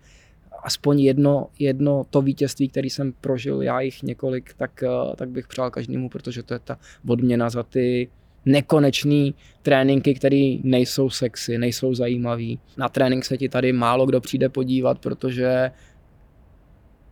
aspoň 0.63 1.01
jedno, 1.01 1.47
jedno 1.59 2.05
to 2.11 2.23
vítězství, 2.23 2.69
který 2.69 2.91
jsem 2.91 3.13
prožil, 3.21 3.63
já 3.63 3.81
jich 3.81 4.03
několik, 4.03 4.55
tak, 4.55 4.83
eh, 4.83 5.17
tak 5.17 5.29
bych 5.29 5.49
přál 5.49 5.71
každému, 5.71 6.09
protože 6.09 6.43
to 6.43 6.55
je 6.55 6.59
ta 6.59 6.79
odměna 7.09 7.51
za 7.51 7.63
ty 7.63 8.09
nekonečný 8.47 9.35
tréninky, 9.63 10.15
které 10.15 10.57
nejsou 10.63 11.11
sexy, 11.11 11.59
nejsou 11.59 11.95
zajímavý. 11.95 12.59
Na 12.77 12.89
trénink 12.89 13.25
se 13.25 13.37
ti 13.37 13.49
tady 13.49 13.73
málo 13.73 14.07
kdo 14.07 14.21
přijde 14.21 14.49
podívat, 14.49 14.99
protože 14.99 15.71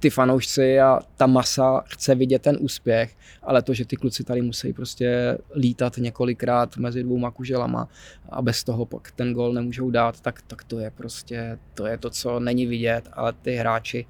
ty 0.03 0.11
fanoušci 0.11 0.81
a 0.81 1.01
ta 1.17 1.27
masa 1.27 1.83
chce 1.87 2.15
vidět 2.15 2.43
ten 2.43 2.57
úspěch, 2.61 3.17
ale 3.43 3.63
to, 3.63 3.75
že 3.75 3.85
ty 3.85 3.97
kluci 3.97 4.25
tady 4.25 4.43
musí 4.43 4.73
prostě 4.73 5.39
lítat 5.57 5.97
několikrát 5.97 6.77
mezi 6.77 7.03
dvouma 7.03 7.31
kuželama 7.31 7.89
a 8.29 8.43
bez 8.43 8.65
toho 8.65 8.87
pak 8.87 9.11
ten 9.11 9.33
gol 9.33 9.53
nemůžou 9.53 9.91
dát, 9.91 10.21
tak, 10.21 10.43
tak 10.43 10.65
to 10.65 10.79
je 10.79 10.91
prostě, 10.91 11.59
to 11.75 11.87
je 11.87 11.99
to, 11.99 12.11
co 12.11 12.41
není 12.41 12.67
vidět, 12.67 13.09
ale 13.13 13.33
ty 13.33 13.55
hráči, 13.55 14.07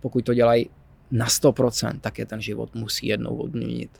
pokud 0.00 0.24
to 0.24 0.34
dělají 0.34 0.70
na 1.10 1.26
100%, 1.26 2.00
tak 2.00 2.18
je 2.18 2.26
ten 2.26 2.40
život 2.40 2.74
musí 2.74 3.06
jednou 3.06 3.36
odměnit. 3.36 3.90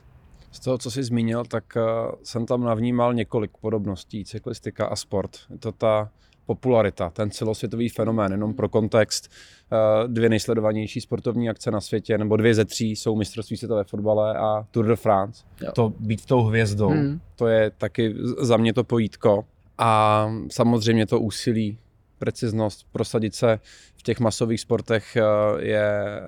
Z 0.51 0.59
toho, 0.59 0.77
co 0.77 0.91
jsi 0.91 1.03
zmínil, 1.03 1.45
tak 1.45 1.63
uh, 1.75 1.83
jsem 2.23 2.45
tam 2.45 2.63
navnímal 2.63 3.13
několik 3.13 3.51
podobností, 3.61 4.25
cyklistika 4.25 4.85
a 4.85 4.95
sport. 4.95 5.37
Je 5.49 5.57
to 5.57 5.71
ta 5.71 6.11
popularita, 6.45 7.09
ten 7.09 7.31
celosvětový 7.31 7.89
fenomén, 7.89 8.31
jenom 8.31 8.53
pro 8.53 8.69
kontext, 8.69 9.31
eh, 9.31 10.07
dvě 10.07 10.29
nejsledovanější 10.29 11.01
sportovní 11.01 11.49
akce 11.49 11.71
na 11.71 11.81
světě, 11.81 12.17
nebo 12.17 12.37
dvě 12.37 12.53
ze 12.53 12.65
tří 12.65 12.95
jsou 12.95 13.15
mistrovství 13.15 13.57
světové 13.57 13.83
fotbale 13.83 14.37
a 14.37 14.67
Tour 14.71 14.85
de 14.85 14.95
France. 14.95 15.43
Jo. 15.61 15.71
To 15.71 15.93
být 15.99 16.25
tou 16.25 16.43
hvězdou, 16.43 16.89
hmm. 16.89 17.19
to 17.35 17.47
je 17.47 17.71
taky 17.77 18.15
za 18.39 18.57
mě 18.57 18.73
to 18.73 18.83
pojítko. 18.83 19.45
A 19.77 20.29
samozřejmě 20.51 21.05
to 21.05 21.19
úsilí, 21.19 21.77
preciznost, 22.19 22.87
prosadit 22.91 23.35
se 23.35 23.59
v 23.97 24.03
těch 24.03 24.19
masových 24.19 24.61
sportech 24.61 25.15
eh, 25.15 25.21
je 25.59 26.21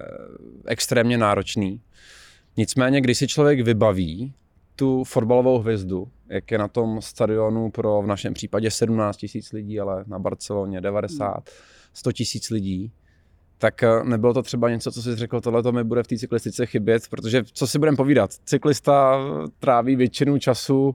extrémně 0.65 1.17
náročný. 1.17 1.81
Nicméně, 2.57 3.01
když 3.01 3.17
si 3.17 3.27
člověk 3.27 3.61
vybaví 3.61 4.33
tu 4.77 5.03
fotbalovou 5.03 5.59
hvězdu, 5.59 6.07
jak 6.29 6.51
je 6.51 6.57
na 6.57 6.67
tom 6.67 7.01
stadionu 7.01 7.71
pro 7.71 8.01
v 8.01 8.07
našem 8.07 8.33
případě 8.33 8.71
17 8.71 9.17
tisíc 9.17 9.51
lidí, 9.51 9.79
ale 9.79 10.03
na 10.07 10.19
Barceloně 10.19 10.81
90, 10.81 11.49
100 11.93 12.11
tisíc 12.11 12.49
lidí, 12.49 12.91
tak 13.57 13.83
eh, 13.83 14.03
nebylo 14.03 14.33
to 14.33 14.43
třeba 14.43 14.69
něco, 14.69 14.91
co 14.91 15.01
jsi 15.01 15.15
řekl, 15.15 15.41
tohle 15.41 15.63
to 15.63 15.71
mi 15.71 15.83
bude 15.83 16.03
v 16.03 16.07
té 16.07 16.17
cyklistice 16.17 16.65
chybět, 16.65 17.03
protože 17.09 17.43
co 17.53 17.67
si 17.67 17.79
budeme 17.79 17.97
povídat, 17.97 18.31
cyklista 18.45 19.19
tráví 19.59 19.95
většinu 19.95 20.37
času 20.37 20.85
uh, 20.87 20.93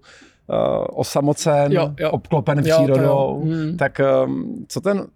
osamocen, 0.91 1.73
jo, 1.73 1.95
jo. 2.01 2.11
obklopen 2.11 2.67
jo, 2.67 2.77
přírodou, 2.77 3.43
hmm. 3.45 3.77
tak 3.77 4.01
um, 4.27 4.65
co 4.69 4.81
ten 4.81 5.07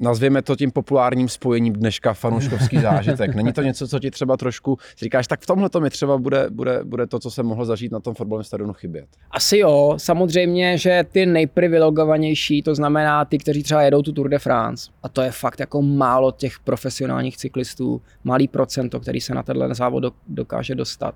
nazvěme 0.00 0.42
to 0.42 0.56
tím 0.56 0.70
populárním 0.70 1.28
spojením 1.28 1.72
dneška 1.72 2.14
fanouškovský 2.14 2.78
zážitek. 2.80 3.34
Není 3.34 3.52
to 3.52 3.62
něco, 3.62 3.88
co 3.88 3.98
ti 3.98 4.10
třeba 4.10 4.36
trošku 4.36 4.78
říkáš, 4.98 5.26
tak 5.26 5.40
v 5.40 5.46
tomhle 5.46 5.70
to 5.70 5.80
mi 5.80 5.90
třeba 5.90 6.18
bude, 6.18 6.46
bude, 6.50 6.80
bude 6.84 7.06
to, 7.06 7.18
co 7.18 7.30
jsem 7.30 7.46
mohl 7.46 7.64
zažít 7.64 7.92
na 7.92 8.00
tom 8.00 8.14
fotbalovém 8.14 8.44
stadionu 8.44 8.72
chybět? 8.72 9.06
Asi 9.30 9.58
jo, 9.58 9.94
samozřejmě, 9.96 10.78
že 10.78 11.04
ty 11.12 11.26
nejprivilegovanější, 11.26 12.62
to 12.62 12.74
znamená 12.74 13.24
ty, 13.24 13.38
kteří 13.38 13.62
třeba 13.62 13.82
jedou 13.82 14.02
tu 14.02 14.12
Tour 14.12 14.28
de 14.28 14.38
France, 14.38 14.90
a 15.02 15.08
to 15.08 15.22
je 15.22 15.30
fakt 15.30 15.60
jako 15.60 15.82
málo 15.82 16.32
těch 16.32 16.58
profesionálních 16.58 17.36
cyklistů, 17.36 18.02
malý 18.24 18.48
procento, 18.48 19.00
který 19.00 19.20
se 19.20 19.34
na 19.34 19.42
tenhle 19.42 19.74
závod 19.74 20.14
dokáže 20.28 20.74
dostat, 20.74 21.14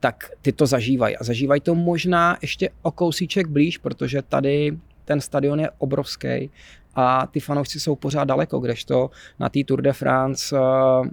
tak 0.00 0.30
ty 0.42 0.52
to 0.52 0.66
zažívají. 0.66 1.16
A 1.16 1.24
zažívají 1.24 1.60
to 1.60 1.74
možná 1.74 2.38
ještě 2.42 2.70
o 2.82 2.90
kousíček 2.90 3.46
blíž, 3.46 3.78
protože 3.78 4.22
tady 4.22 4.76
ten 5.04 5.20
stadion 5.20 5.60
je 5.60 5.70
obrovský 5.78 6.50
a 6.94 7.26
ty 7.26 7.40
fanoušci 7.40 7.80
jsou 7.80 7.96
pořád 7.96 8.24
daleko, 8.24 8.58
kdežto 8.58 9.10
na 9.38 9.48
té 9.48 9.64
Tour 9.64 9.82
de 9.82 9.92
France 9.92 10.56
uh, 10.58 11.06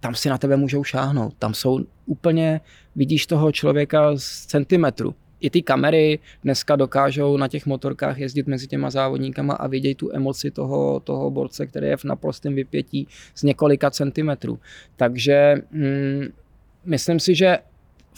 tam 0.00 0.14
si 0.14 0.28
na 0.28 0.38
tebe 0.38 0.56
můžou 0.56 0.84
šáhnout. 0.84 1.34
Tam 1.38 1.54
jsou 1.54 1.80
úplně, 2.06 2.60
vidíš 2.96 3.26
toho 3.26 3.52
člověka 3.52 4.16
z 4.16 4.46
centimetru. 4.46 5.14
I 5.40 5.50
ty 5.50 5.62
kamery 5.62 6.18
dneska 6.44 6.76
dokážou 6.76 7.36
na 7.36 7.48
těch 7.48 7.66
motorkách 7.66 8.18
jezdit 8.18 8.46
mezi 8.46 8.66
těma 8.66 8.90
závodníkama 8.90 9.54
a 9.54 9.66
vidět 9.66 9.94
tu 9.94 10.10
emoci 10.12 10.50
toho, 10.50 11.00
toho 11.00 11.30
borce, 11.30 11.66
který 11.66 11.86
je 11.86 11.96
v 11.96 12.04
naprostém 12.04 12.54
vypětí 12.54 13.08
z 13.34 13.42
několika 13.42 13.90
centimetrů. 13.90 14.58
Takže 14.96 15.54
mm, 15.70 16.22
myslím 16.84 17.20
si, 17.20 17.34
že 17.34 17.58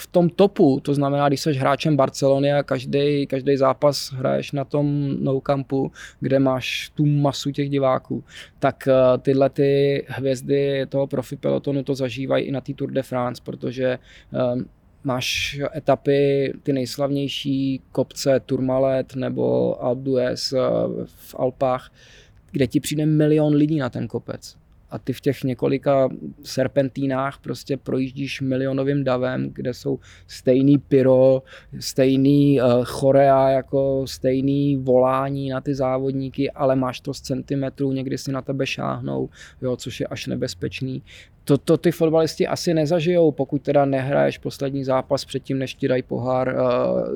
v 0.01 0.07
tom 0.07 0.29
topu, 0.29 0.81
to 0.81 0.95
znamená, 0.95 1.29
když 1.29 1.41
jsi 1.41 1.53
hráčem 1.53 1.97
Barcelony 1.97 2.53
a 2.53 2.63
každý, 2.63 3.27
každý 3.27 3.57
zápas 3.57 4.13
hraješ 4.13 4.53
na 4.53 4.65
tom 4.65 5.17
no 5.25 5.41
campu, 5.41 5.93
kde 6.21 6.39
máš 6.39 6.91
tu 6.95 7.07
masu 7.07 7.51
těch 7.51 7.71
diváků, 7.71 8.25
tak 8.59 8.89
eh, 8.89 9.19
tyhle 9.19 9.51
ty 9.51 10.05
hvězdy 10.09 10.87
toho 10.89 11.07
profi 11.07 11.37
pelotonu 11.37 11.83
to 11.83 11.95
zažívají 11.95 12.45
i 12.45 12.53
na 12.53 12.61
té 12.61 12.75
Tour 12.75 12.91
de 12.91 13.03
France, 13.03 13.43
protože 13.45 13.99
um, 14.55 14.65
máš 15.05 15.59
etapy, 15.77 16.53
ty 16.63 16.73
nejslavnější 16.73 17.81
kopce 17.93 18.41
Tourmalet 18.47 19.15
nebo 19.15 19.77
Alpe 19.85 20.11
eh, 20.21 20.37
v 21.05 21.35
Alpách, 21.39 21.93
kde 22.53 22.67
ti 22.67 22.81
přijde 22.81 23.07
milion 23.07 23.55
lidí 23.55 23.79
na 23.79 23.91
ten 23.91 24.09
kopec 24.09 24.57
a 24.90 24.98
ty 24.98 25.12
v 25.12 25.20
těch 25.20 25.44
několika 25.44 26.09
serpentínách 26.42 27.38
prostě 27.38 27.76
projíždíš 27.76 28.40
milionovým 28.40 29.05
davem, 29.05 29.50
kde 29.53 29.74
jsou 29.74 29.98
stejný 30.26 30.79
pyro, 30.79 31.42
stejný 31.79 32.61
uh, 32.61 32.85
chorea, 32.85 33.48
jako 33.48 34.07
stejný 34.07 34.76
volání 34.76 35.48
na 35.48 35.61
ty 35.61 35.74
závodníky, 35.74 36.50
ale 36.50 36.76
máš 36.76 37.00
to 37.00 37.14
z 37.14 37.20
centimetrů, 37.20 37.92
někdy 37.92 38.18
si 38.18 38.33
na 38.33 38.42
tebe 38.42 38.66
šáhnou, 38.66 39.29
jo, 39.62 39.76
což 39.76 40.00
je 40.00 40.07
až 40.07 40.26
nebezpečný 40.26 41.03
to, 41.51 41.59
to 41.59 41.77
ty 41.77 41.93
fotbalisti 41.93 42.47
asi 42.47 42.75
nezažijou, 42.75 43.33
pokud 43.33 43.63
teda 43.63 43.85
nehraješ 43.85 44.39
poslední 44.39 44.85
zápas 44.85 45.25
předtím, 45.25 45.59
než 45.59 45.75
ti 45.75 45.89
dají 45.89 46.03
pohár 46.03 46.55
uh, 46.55 46.63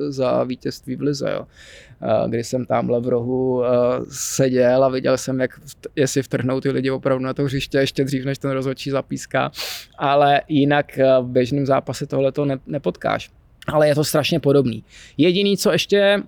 za 0.09 0.43
vítězství 0.43 0.95
v 0.95 1.01
Lize. 1.01 1.31
Jo. 1.31 1.39
Uh, 1.41 2.29
kdy 2.29 2.43
jsem 2.43 2.65
tamhle 2.65 3.01
v 3.01 3.07
rohu 3.07 3.57
uh, 3.57 3.65
seděl 4.11 4.83
a 4.83 4.89
viděl 4.89 5.17
jsem, 5.17 5.39
jak, 5.39 5.51
jestli 5.95 6.23
vtrhnou 6.23 6.61
ty 6.61 6.71
lidi 6.71 6.91
opravdu 6.91 7.25
na 7.25 7.33
to 7.33 7.43
hřiště 7.43 7.77
ještě 7.77 8.03
dřív, 8.03 8.25
než 8.25 8.37
ten 8.37 8.51
rozhodčí 8.51 8.89
zapíská. 8.89 9.51
Ale 9.97 10.41
jinak 10.47 10.99
uh, 10.99 11.25
v 11.25 11.31
běžném 11.31 11.65
zápase 11.65 12.05
tohle 12.05 12.31
to 12.31 12.45
ne, 12.45 12.57
nepotkáš. 12.67 13.29
Ale 13.67 13.87
je 13.87 13.95
to 13.95 14.03
strašně 14.03 14.39
podobný. 14.39 14.83
Jediný, 15.17 15.57
co 15.57 15.71
ještě 15.71 16.23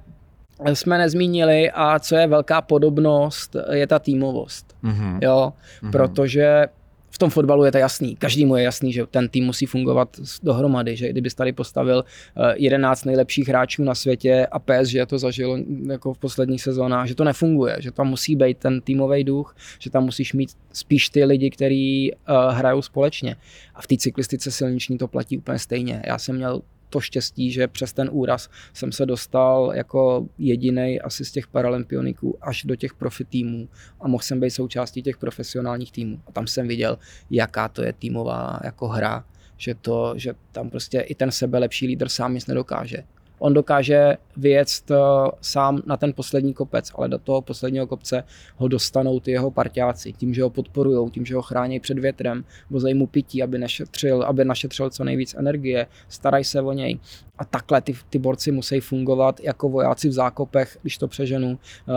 jsme 0.73 0.97
nezmínili 0.97 1.71
a 1.73 1.99
co 1.99 2.15
je 2.15 2.27
velká 2.27 2.61
podobnost, 2.61 3.55
je 3.71 3.87
ta 3.87 3.99
týmovost. 3.99 4.75
Mm-hmm. 4.83 5.19
Jo, 5.21 5.53
mm-hmm. 5.83 5.91
protože 5.91 6.67
v 7.17 7.25
tom 7.25 7.29
fotbalu 7.29 7.65
je 7.65 7.71
to 7.71 7.77
jasný. 7.77 8.15
Každému 8.15 8.55
je 8.55 8.63
jasný, 8.63 8.93
že 8.93 9.05
ten 9.05 9.29
tým 9.29 9.45
musí 9.45 9.65
fungovat 9.65 10.09
dohromady, 10.43 10.95
že 10.95 11.09
kdybys 11.09 11.33
tady 11.33 11.53
postavil 11.53 12.05
11 12.55 13.05
eh, 13.05 13.09
nejlepších 13.09 13.47
hráčů 13.47 13.83
na 13.83 13.95
světě 13.95 14.47
a 14.51 14.59
PSG 14.59 14.95
to 15.07 15.17
zažilo 15.17 15.57
jako 15.89 16.13
v 16.13 16.17
posledních 16.17 16.61
sezónách, 16.61 17.07
že 17.07 17.15
to 17.15 17.23
nefunguje, 17.23 17.77
že 17.79 17.91
tam 17.91 18.07
musí 18.07 18.35
být 18.35 18.57
ten 18.57 18.81
týmový 18.81 19.23
duch, 19.23 19.55
že 19.79 19.89
tam 19.89 20.03
musíš 20.03 20.33
mít 20.33 20.49
spíš 20.73 21.09
ty 21.09 21.25
lidi, 21.25 21.49
kteří 21.49 22.13
uh, 22.13 22.53
hrajou 22.53 22.81
společně. 22.81 23.35
A 23.75 23.81
v 23.81 23.87
té 23.87 23.97
cyklistice 23.97 24.51
silniční 24.51 24.97
to 24.97 25.07
platí 25.07 25.37
úplně 25.37 25.59
stejně. 25.59 26.03
Já 26.05 26.17
jsem 26.17 26.35
měl 26.35 26.61
to 26.89 26.99
štěstí, 26.99 27.51
že 27.51 27.67
přes 27.67 27.93
ten 27.93 28.09
úraz 28.11 28.49
jsem 28.73 28.91
se 28.91 29.05
dostal 29.05 29.71
jako 29.75 30.27
jediný 30.37 31.01
asi 31.01 31.25
z 31.25 31.31
těch 31.31 31.47
paralympioniků 31.47 32.37
až 32.41 32.63
do 32.63 32.75
těch 32.75 32.93
profi 32.93 33.25
týmů 33.25 33.69
a 34.01 34.07
mohl 34.07 34.23
jsem 34.23 34.39
být 34.39 34.51
součástí 34.51 35.01
těch 35.01 35.17
profesionálních 35.17 35.91
týmů. 35.91 36.21
A 36.27 36.31
tam 36.31 36.47
jsem 36.47 36.67
viděl, 36.67 36.97
jaká 37.29 37.67
to 37.67 37.83
je 37.83 37.93
týmová 37.93 38.59
jako 38.63 38.87
hra, 38.87 39.25
že, 39.57 39.75
to, 39.75 40.13
že 40.17 40.33
tam 40.51 40.69
prostě 40.69 40.99
i 40.99 41.15
ten 41.15 41.31
sebe 41.31 41.59
lepší 41.59 41.87
lídr 41.87 42.09
sám 42.09 42.33
nic 42.33 42.47
nedokáže 42.47 43.03
on 43.39 43.53
dokáže 43.53 44.17
vyjet 44.37 44.67
sám 45.41 45.81
na 45.85 45.97
ten 45.97 46.13
poslední 46.13 46.53
kopec, 46.53 46.91
ale 46.95 47.09
do 47.09 47.17
toho 47.17 47.41
posledního 47.41 47.87
kopce 47.87 48.23
ho 48.55 48.67
dostanou 48.67 49.19
ty 49.19 49.31
jeho 49.31 49.51
parťáci, 49.51 50.13
tím, 50.13 50.33
že 50.33 50.43
ho 50.43 50.49
podporují, 50.49 51.11
tím, 51.11 51.25
že 51.25 51.35
ho 51.35 51.41
chrání 51.41 51.79
před 51.79 51.99
větrem, 51.99 52.43
vozejí 52.69 52.93
mu 52.93 53.07
pití, 53.07 53.43
aby 53.43 53.57
nešetřil, 53.57 54.23
aby 54.23 54.45
našetřil 54.45 54.89
co 54.89 55.03
nejvíc 55.03 55.35
energie, 55.37 55.87
starají 56.09 56.43
se 56.43 56.61
o 56.61 56.71
něj. 56.71 56.99
A 57.37 57.45
takhle 57.45 57.81
ty, 57.81 57.95
ty 58.09 58.19
borci 58.19 58.51
musí 58.51 58.79
fungovat 58.79 59.39
jako 59.39 59.69
vojáci 59.69 60.09
v 60.09 60.11
zákopech, 60.11 60.77
když 60.81 60.97
to 60.97 61.07
přeženu, 61.07 61.49
uh, 61.49 61.95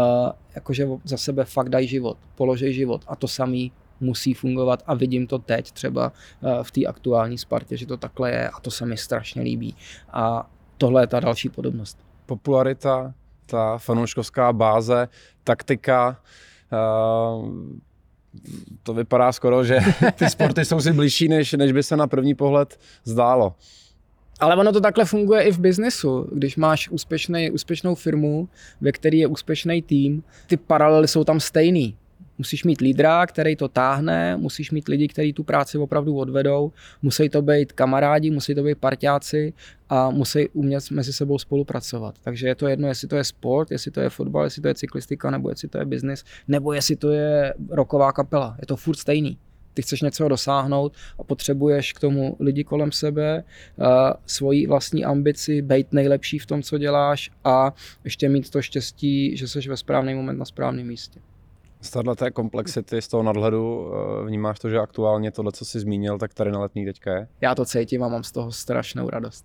jakože 0.55 0.88
za 1.05 1.16
sebe 1.16 1.44
fakt 1.44 1.68
dají 1.68 1.88
život, 1.88 2.16
položej 2.35 2.72
život 2.72 3.05
a 3.07 3.16
to 3.16 3.29
samý 3.29 3.72
musí 4.00 4.35
fungovat 4.35 4.83
a 4.87 4.94
vidím 4.94 5.26
to 5.26 5.38
teď 5.38 5.72
třeba 5.72 6.12
uh, 6.40 6.62
v 6.62 6.70
té 6.70 6.87
aktuální 6.87 7.38
Spartě, 7.38 7.76
že 7.76 7.87
to 7.87 7.96
takhle 7.96 8.31
je 8.31 8.48
a 8.48 8.61
to 8.61 8.70
se 8.70 8.87
mi 8.87 8.96
strašně 8.96 9.42
líbí. 9.42 9.76
A 10.12 10.50
tohle 10.80 11.02
je 11.02 11.06
ta 11.06 11.20
další 11.20 11.48
podobnost. 11.48 11.98
Popularita, 12.26 13.14
ta 13.46 13.78
fanouškovská 13.78 14.52
báze, 14.52 15.08
taktika, 15.44 16.16
uh, 17.36 17.48
to 18.82 18.94
vypadá 18.94 19.32
skoro, 19.32 19.64
že 19.64 19.78
ty 20.14 20.30
sporty 20.30 20.64
jsou 20.64 20.80
si 20.80 20.92
blížší, 20.92 21.28
než, 21.28 21.52
než 21.52 21.72
by 21.72 21.82
se 21.82 21.96
na 21.96 22.06
první 22.06 22.34
pohled 22.34 22.78
zdálo. 23.04 23.54
Ale 24.40 24.56
ono 24.56 24.72
to 24.72 24.80
takhle 24.80 25.04
funguje 25.04 25.42
i 25.42 25.52
v 25.52 25.58
biznesu. 25.58 26.28
Když 26.32 26.56
máš 26.56 26.88
úspěšný, 26.88 27.50
úspěšnou 27.50 27.94
firmu, 27.94 28.48
ve 28.80 28.92
které 28.92 29.16
je 29.16 29.26
úspěšný 29.26 29.82
tým, 29.82 30.22
ty 30.46 30.56
paralely 30.56 31.08
jsou 31.08 31.24
tam 31.24 31.40
stejný. 31.40 31.96
Musíš 32.40 32.64
mít 32.64 32.81
lídra, 32.81 33.26
který 33.26 33.57
to 33.57 33.68
táhne, 33.68 34.37
musíš 34.37 34.70
mít 34.70 34.88
lidi, 34.88 35.09
kteří 35.09 35.33
tu 35.33 35.44
práci 35.44 35.79
opravdu 35.79 36.16
odvedou, 36.16 36.72
musí 37.03 37.29
to 37.29 37.42
být 37.42 37.72
kamarádi, 37.72 38.31
musí 38.31 38.55
to 38.55 38.62
být 38.62 38.79
parťáci 38.79 39.53
a 39.88 40.11
musí 40.11 40.48
umět 40.48 40.90
mezi 40.90 41.12
sebou 41.12 41.38
spolupracovat. 41.38 42.14
Takže 42.24 42.48
je 42.48 42.55
to 42.55 42.68
jedno, 42.68 42.88
jestli 42.88 43.09
to 43.09 43.16
je 43.16 43.24
sport, 43.24 43.70
jestli 43.70 43.90
to 43.90 44.00
je 44.00 44.11
fotbal, 44.11 44.44
jestli 44.44 44.62
to 44.62 44.68
je 44.68 44.74
cyklistika, 44.74 45.31
nebo 45.31 45.50
jestli 45.50 45.68
to 45.68 45.79
je 45.79 45.85
biznis, 45.85 46.24
nebo 46.48 46.72
jestli 46.72 46.96
to 46.96 47.11
je 47.11 47.55
roková 47.70 48.12
kapela. 48.12 48.57
Je 48.61 48.66
to 48.66 48.76
furt 48.76 48.96
stejný. 48.96 49.38
Ty 49.74 49.83
chceš 49.83 50.03
něco 50.03 50.29
dosáhnout 50.29 50.92
a 51.18 51.24
potřebuješ 51.24 51.92
k 51.92 52.00
tomu 52.00 52.37
lidi 52.40 52.64
kolem 52.64 52.92
sebe, 52.92 53.44
svoji 54.26 54.66
vlastní 54.66 55.05
ambici, 55.05 55.62
být 55.62 55.92
nejlepší 55.92 56.38
v 56.38 56.46
tom, 56.46 56.62
co 56.62 56.79
děláš 56.79 57.31
a 57.44 57.74
ještě 58.05 58.29
mít 58.29 58.50
to 58.50 58.62
štěstí, 58.62 59.37
že 59.37 59.48
jsi 59.48 59.68
ve 59.68 59.76
správný 59.76 60.14
moment 60.14 60.38
na 60.38 60.44
správném 60.44 60.87
místě. 60.87 61.20
Z 61.80 61.96
té 62.16 62.30
komplexity, 62.30 63.02
z 63.02 63.08
toho 63.08 63.22
nadhledu 63.22 63.92
eh, 63.92 64.26
vnímáš 64.26 64.58
to, 64.58 64.70
že 64.70 64.78
aktuálně 64.78 65.32
tohle, 65.32 65.52
co 65.52 65.64
jsi 65.64 65.80
zmínil, 65.80 66.18
tak 66.18 66.34
tady 66.34 66.52
na 66.52 66.60
letní 66.60 66.84
teďka 66.84 67.16
je? 67.16 67.28
Já 67.40 67.54
to 67.54 67.64
cítím 67.64 68.02
a 68.02 68.08
mám 68.08 68.24
z 68.24 68.32
toho 68.32 68.52
strašnou 68.52 69.08
radost. 69.08 69.44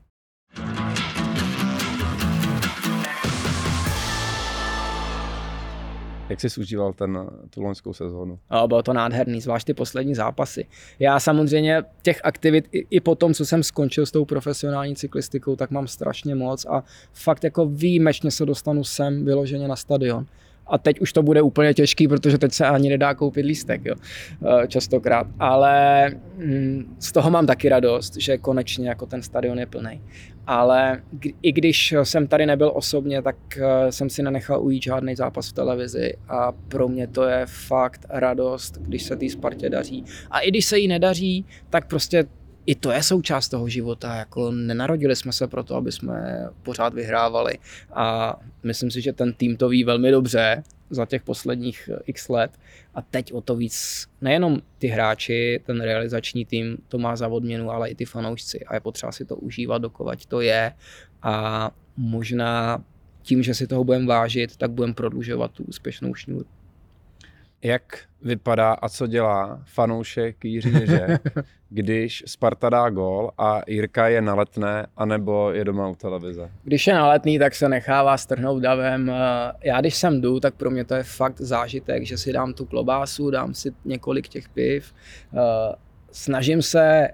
Jak 6.30 6.42
jsi 6.42 6.60
užíval 6.62 6.94
ten, 6.94 7.30
tu 7.50 7.62
loňskou 7.62 7.94
sezónu? 7.94 8.40
O, 8.64 8.68
bylo 8.68 8.84
to 8.84 8.94
nádherný, 8.94 9.42
zvlášť 9.42 9.68
ty 9.68 9.74
poslední 9.74 10.16
zápasy. 10.16 10.66
Já 11.00 11.20
samozřejmě 11.20 11.84
těch 12.02 12.22
aktivit 12.24 12.68
i, 12.72 12.88
i 12.90 13.00
po 13.00 13.16
tom, 13.16 13.34
co 13.34 13.46
jsem 13.46 13.64
skončil 13.64 14.06
s 14.06 14.12
tou 14.12 14.26
profesionální 14.26 14.96
cyklistikou, 14.96 15.56
tak 15.56 15.72
mám 15.72 15.88
strašně 15.88 16.36
moc 16.36 16.66
a 16.66 16.84
fakt 17.14 17.44
jako 17.44 17.66
výjimečně 17.66 18.32
se 18.32 18.46
dostanu 18.46 18.84
sem 18.84 19.26
vyloženě 19.26 19.68
na 19.68 19.76
stadion 19.76 20.26
a 20.68 20.78
teď 20.78 21.00
už 21.00 21.14
to 21.14 21.24
bude 21.24 21.42
úplně 21.42 21.74
těžký, 21.74 22.08
protože 22.08 22.38
teď 22.38 22.54
se 22.54 22.66
ani 22.66 22.90
nedá 22.90 23.14
koupit 23.14 23.46
lístek, 23.46 23.86
jo, 23.86 23.96
eh, 24.46 24.68
častokrát. 24.68 25.28
Ale 25.40 26.10
mm, 26.38 26.96
z 27.00 27.12
toho 27.12 27.32
mám 27.32 27.48
taky 27.48 27.70
radost, 27.70 28.16
že 28.16 28.38
konečně 28.38 28.90
jako 28.90 29.06
ten 29.06 29.22
stadion 29.22 29.60
je 29.60 29.66
plný. 29.66 30.02
Ale 30.48 31.02
i 31.42 31.52
když 31.52 31.94
jsem 32.04 32.28
tady 32.28 32.46
nebyl 32.46 32.72
osobně, 32.76 33.22
tak 33.22 33.36
eh, 33.58 33.92
jsem 33.92 34.10
si 34.10 34.24
nenechal 34.24 34.64
ujít 34.64 34.84
žádný 34.84 35.16
zápas 35.16 35.50
v 35.50 35.54
televizi 35.54 36.14
a 36.28 36.52
pro 36.52 36.88
mě 36.88 37.08
to 37.08 37.24
je 37.24 37.46
fakt 37.46 38.06
radost, 38.10 38.78
když 38.78 39.04
se 39.04 39.16
té 39.16 39.30
Spartě 39.30 39.70
daří. 39.70 40.06
A 40.32 40.40
i 40.40 40.50
když 40.50 40.66
se 40.66 40.80
jí 40.80 40.88
nedaří, 40.88 41.46
tak 41.70 41.88
prostě 41.88 42.26
i 42.66 42.76
to 42.76 42.92
je 42.92 43.04
součást 43.04 43.50
toho 43.50 43.70
života. 43.70 44.16
Jako 44.16 44.52
nenarodili 44.52 45.16
jsme 45.16 45.34
se 45.34 45.48
proto, 45.48 45.76
aby 45.76 45.92
jsme 45.92 46.48
pořád 46.64 46.94
vyhrávali. 46.94 47.58
A 47.94 48.36
myslím 48.64 48.92
si, 48.92 49.02
že 49.02 49.14
ten 49.14 49.34
tým 49.34 49.58
to 49.58 49.70
ví 49.70 49.84
velmi 49.84 50.12
dobře 50.12 50.64
za 50.90 51.06
těch 51.06 51.24
posledních 51.24 51.90
eh, 51.94 52.00
x 52.06 52.30
let. 52.30 52.52
A 52.96 53.02
teď 53.02 53.34
o 53.34 53.42
to 53.42 53.56
víc, 53.56 54.08
nejenom 54.22 54.62
ty 54.78 54.88
hráči, 54.88 55.62
ten 55.66 55.82
realizační 55.82 56.46
tým 56.46 56.78
to 56.88 56.98
má 56.98 57.16
za 57.16 57.28
odměnu, 57.28 57.72
ale 57.72 57.90
i 57.90 57.96
ty 57.96 58.06
fanoušci. 58.06 58.66
A 58.66 58.74
je 58.74 58.80
potřeba 58.80 59.12
si 59.12 59.26
to 59.26 59.36
užívat, 59.36 59.82
dokovat 59.82 60.26
to 60.26 60.42
je. 60.42 60.74
A 61.22 61.72
možná 61.98 62.84
tím, 63.22 63.44
že 63.44 63.54
si 63.54 63.68
toho 63.68 63.84
budeme 63.84 64.06
vážit, 64.06 64.58
tak 64.58 64.72
budeme 64.72 64.94
prodlužovat 64.94 65.52
tu 65.52 65.64
úspěšnou 65.64 66.14
šňůru. 66.14 66.46
Jak 67.64 68.00
vypadá 68.22 68.74
a 68.74 68.90
co 68.90 69.08
dělá 69.08 69.62
fanoušek 69.66 70.46
Jiří 70.46 70.74
Ježe, 70.74 71.08
když 71.70 72.24
Sparta 72.28 72.70
dá 72.70 72.90
gól 72.90 73.32
a 73.38 73.62
Jirka 73.68 74.08
je 74.08 74.22
na 74.22 74.36
letné, 74.36 74.88
anebo 74.98 75.52
je 75.52 75.66
doma 75.66 75.88
u 75.88 75.96
televize? 75.96 76.52
Když 76.64 76.88
je 76.88 76.94
na 76.94 77.08
letný, 77.08 77.40
tak 77.40 77.56
se 77.56 77.70
nechává 77.70 78.18
strhnout 78.18 78.62
davem. 78.62 79.12
Já 79.64 79.82
když 79.82 79.96
sem 79.96 80.22
jdu, 80.22 80.40
tak 80.40 80.56
pro 80.56 80.72
mě 80.72 80.86
to 80.86 80.96
je 80.96 81.04
fakt 81.04 81.42
zážitek, 81.42 82.06
že 82.06 82.18
si 82.18 82.34
dám 82.34 82.54
tu 82.54 82.66
klobásu, 82.66 83.32
dám 83.32 83.54
si 83.54 83.72
několik 83.86 84.28
těch 84.28 84.50
piv. 84.50 84.94
Snažím 86.12 86.62
se 86.62 87.10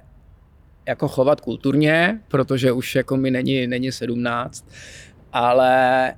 jako 0.87 1.07
chovat 1.07 1.41
kulturně, 1.41 2.19
protože 2.27 2.71
už 2.71 2.95
jako 2.95 3.17
mi 3.17 3.31
není, 3.31 3.67
není 3.67 3.91
17, 3.91 4.65
ale 5.33 6.13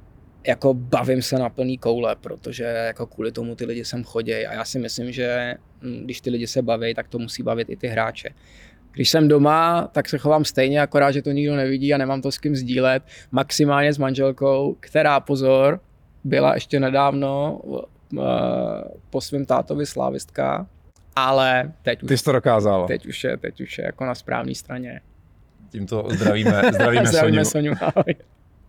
jako 0.48 0.74
bavím 0.74 1.22
se 1.22 1.40
na 1.40 1.50
plný 1.50 1.78
koule, 1.78 2.16
protože 2.16 2.64
jako 2.64 3.06
kvůli 3.06 3.32
tomu 3.32 3.56
ty 3.56 3.66
lidi 3.66 3.86
sem 3.86 4.04
chodí 4.04 4.34
a 4.34 4.54
já 4.54 4.66
si 4.66 4.80
myslím, 4.80 5.12
že 5.12 5.56
hm, 5.82 6.02
když 6.04 6.22
ty 6.22 6.30
lidi 6.30 6.48
se 6.48 6.62
baví, 6.62 6.94
tak 6.94 7.08
to 7.08 7.20
musí 7.20 7.44
bavit 7.44 7.70
i 7.70 7.76
ty 7.76 7.88
hráče. 7.88 8.30
Když 8.92 9.10
jsem 9.10 9.28
doma, 9.28 9.90
tak 9.92 10.10
se 10.10 10.18
chovám 10.18 10.46
stejně, 10.46 10.82
akorát, 10.82 11.12
že 11.12 11.22
to 11.22 11.32
nikdo 11.32 11.56
nevidí 11.56 11.94
a 11.94 11.98
nemám 11.98 12.22
to 12.22 12.32
s 12.32 12.38
kým 12.38 12.56
sdílet. 12.56 13.04
Maximálně 13.32 13.94
s 13.94 13.98
manželkou, 13.98 14.78
která, 14.80 15.20
pozor, 15.20 15.80
byla 16.24 16.54
ještě 16.54 16.80
nedávno 16.80 17.60
uh, 17.64 17.82
po 19.10 19.22
svém 19.22 19.46
tátovi 19.46 19.86
slávistka, 19.86 20.68
ale 21.16 21.72
teď 21.82 22.04
už, 22.04 22.08
Ty 22.08 22.18
jsi 22.18 22.24
to 22.24 22.32
dokázal. 22.32 22.88
teď 22.88 23.06
už 23.06 23.24
je, 23.24 23.38
teď 23.38 23.62
už 23.62 23.78
je 23.78 23.86
jako 23.86 24.06
na 24.06 24.16
správné 24.16 24.56
straně. 24.56 25.02
Tímto 25.70 26.08
zdravíme, 26.10 26.62
zdravíme, 26.74 27.06
Zdravíme 27.08 27.46
Soniu. 27.46 27.76
Soňu. 27.76 27.94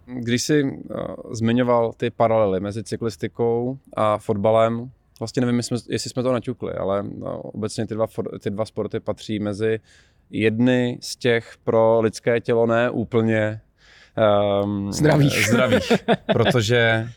Když 0.06 0.42
jsi 0.42 0.62
uh, 0.64 0.70
zmiňoval 1.32 1.92
ty 1.92 2.10
paralely 2.10 2.60
mezi 2.60 2.84
cyklistikou 2.84 3.78
a 3.96 4.18
fotbalem, 4.18 4.90
vlastně 5.20 5.40
nevím, 5.40 5.56
jestli 5.56 5.78
jsme, 5.78 5.94
jestli 5.94 6.10
jsme 6.10 6.22
to 6.22 6.32
naťukli, 6.32 6.72
ale 6.72 7.02
no, 7.02 7.40
obecně 7.40 7.86
ty 7.86 7.94
dva, 7.94 8.06
ty 8.40 8.50
dva 8.50 8.64
sporty 8.64 9.00
patří 9.00 9.38
mezi 9.38 9.80
jedny 10.30 10.98
z 11.00 11.16
těch 11.16 11.54
pro 11.64 12.00
lidské 12.00 12.40
tělo 12.40 12.66
ne 12.66 12.90
úplně 12.90 13.60
um, 14.64 14.92
Zdravých. 14.92 15.46
zdravých 15.48 15.92
protože 16.32 17.08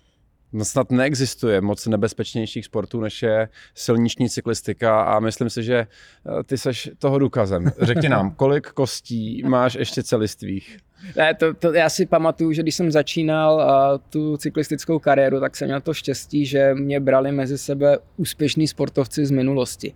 no, 0.54 0.66
snad 0.66 0.92
neexistuje 0.92 1.62
moc 1.62 1.88
nebezpečnějších 1.88 2.66
sportů, 2.66 3.02
než 3.02 3.22
je 3.24 3.50
silniční 3.76 4.30
cyklistika 4.30 5.02
a 5.02 5.20
myslím 5.20 5.50
si, 5.50 5.64
že 5.64 5.78
eh, 5.78 6.44
ty 6.44 6.58
seš 6.58 6.90
toho 6.98 7.20
důkazem. 7.20 7.72
Řekni 7.82 8.10
nám, 8.10 8.32
kolik 8.32 8.68
kostí 8.68 9.44
máš 9.44 9.76
ještě 9.76 10.04
celistvých? 10.04 10.78
Ne, 11.16 11.34
to, 11.34 11.54
to, 11.54 11.74
já 11.74 11.90
si 11.90 12.06
pamatuju, 12.06 12.54
že 12.54 12.62
když 12.62 12.76
jsem 12.76 12.92
začínal 12.92 13.56
uh, 13.56 14.02
tu 14.10 14.38
cyklistickou 14.38 15.00
kariéru, 15.00 15.40
tak 15.40 15.56
jsem 15.56 15.68
měl 15.68 15.82
to 15.82 15.94
štěstí, 15.94 16.46
že 16.46 16.74
mě 16.74 17.00
brali 17.00 17.32
mezi 17.32 17.58
sebe 17.58 17.98
úspěšní 18.18 18.68
sportovci 18.68 19.26
z 19.26 19.32
minulosti. 19.32 19.94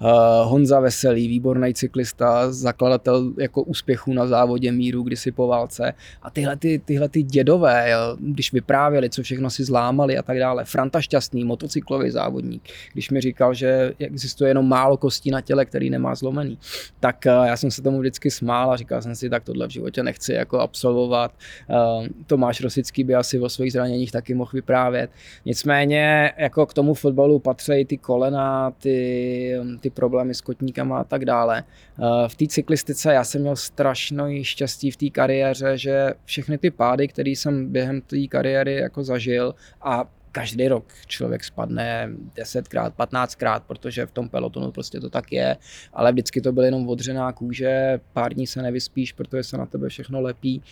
Uh, 0.00 0.08
Honza 0.50 0.80
Veselý, 0.80 1.28
výborný 1.28 1.74
cyklista, 1.74 2.52
zakladatel 2.52 3.32
jako 3.38 3.62
úspěchů 3.62 4.12
na 4.12 4.26
závodě 4.26 4.72
míru 4.72 5.02
kdysi 5.02 5.32
po 5.32 5.46
válce. 5.46 5.94
A 6.22 6.30
tyhle, 6.30 6.56
ty, 6.56 6.78
tyhle 6.84 7.08
ty 7.08 7.22
dědové, 7.22 7.90
jo, 7.90 8.16
když 8.20 8.52
vyprávěli, 8.52 9.10
co 9.10 9.22
všechno 9.22 9.50
si 9.50 9.64
zlámali 9.64 10.18
a 10.18 10.22
tak 10.22 10.38
dále. 10.38 10.64
Franta 10.64 11.00
Šťastný, 11.00 11.44
motocyklový 11.44 12.10
závodník, 12.10 12.62
když 12.92 13.10
mi 13.10 13.20
říkal, 13.20 13.54
že 13.54 13.92
existuje 13.98 14.50
jenom 14.50 14.68
málo 14.68 14.96
kostí 14.96 15.30
na 15.30 15.40
těle, 15.40 15.64
který 15.64 15.90
nemá 15.90 16.14
zlomený, 16.14 16.58
tak 17.00 17.24
uh, 17.26 17.46
já 17.46 17.56
jsem 17.56 17.70
se 17.70 17.82
tomu 17.82 18.00
vždycky 18.00 18.30
smál 18.30 18.72
a 18.72 18.76
říkal 18.76 19.02
jsem 19.02 19.14
si, 19.14 19.30
tak 19.30 19.44
tohle 19.44 19.66
v 19.66 19.70
životě 19.70 20.02
nechci 20.02 20.41
jako 20.42 20.60
absolvovat. 20.60 21.32
Uh, 21.70 22.06
Tomáš 22.26 22.60
Rosický 22.60 23.04
by 23.04 23.14
asi 23.14 23.40
o 23.40 23.48
svých 23.48 23.72
zraněních 23.72 24.12
taky 24.12 24.34
mohl 24.34 24.50
vyprávět. 24.54 25.10
Nicméně 25.44 26.32
jako 26.36 26.66
k 26.66 26.74
tomu 26.74 26.94
fotbalu 26.94 27.38
patří 27.38 27.84
ty 27.84 27.96
kolena, 27.96 28.70
ty, 28.70 29.56
ty 29.80 29.90
problémy 29.90 30.34
s 30.34 30.40
kotníkama 30.40 30.98
a 30.98 31.04
tak 31.04 31.24
dále. 31.24 31.64
Uh, 31.98 32.28
v 32.28 32.34
té 32.34 32.46
cyklistice 32.46 33.12
já 33.12 33.24
jsem 33.24 33.40
měl 33.40 33.56
strašný 33.56 34.44
štěstí 34.44 34.90
v 34.90 34.96
té 34.96 35.10
kariéře, 35.10 35.78
že 35.78 36.14
všechny 36.24 36.58
ty 36.58 36.70
pády, 36.70 37.08
které 37.08 37.30
jsem 37.30 37.72
během 37.72 38.00
té 38.00 38.26
kariéry 38.26 38.74
jako 38.74 39.04
zažil 39.04 39.54
a 39.82 40.04
každý 40.32 40.68
rok 40.68 40.84
člověk 41.06 41.44
spadne 41.44 42.10
10krát, 42.36 42.92
15krát, 42.98 43.60
protože 43.66 44.06
v 44.06 44.12
tom 44.12 44.28
pelotonu 44.28 44.70
prostě 44.70 45.00
to 45.00 45.10
tak 45.10 45.32
je, 45.32 45.56
ale 45.92 46.12
vždycky 46.12 46.40
to 46.40 46.52
byl 46.52 46.64
jenom 46.64 46.88
odřená 46.88 47.32
kůže, 47.32 48.00
pár 48.12 48.34
dní 48.34 48.46
se 48.46 48.62
nevyspíš, 48.62 49.12
protože 49.12 49.42
se 49.42 49.58
na 49.58 49.66
tebe 49.66 49.88
všechno 49.88 50.20
lepí, 50.20 50.62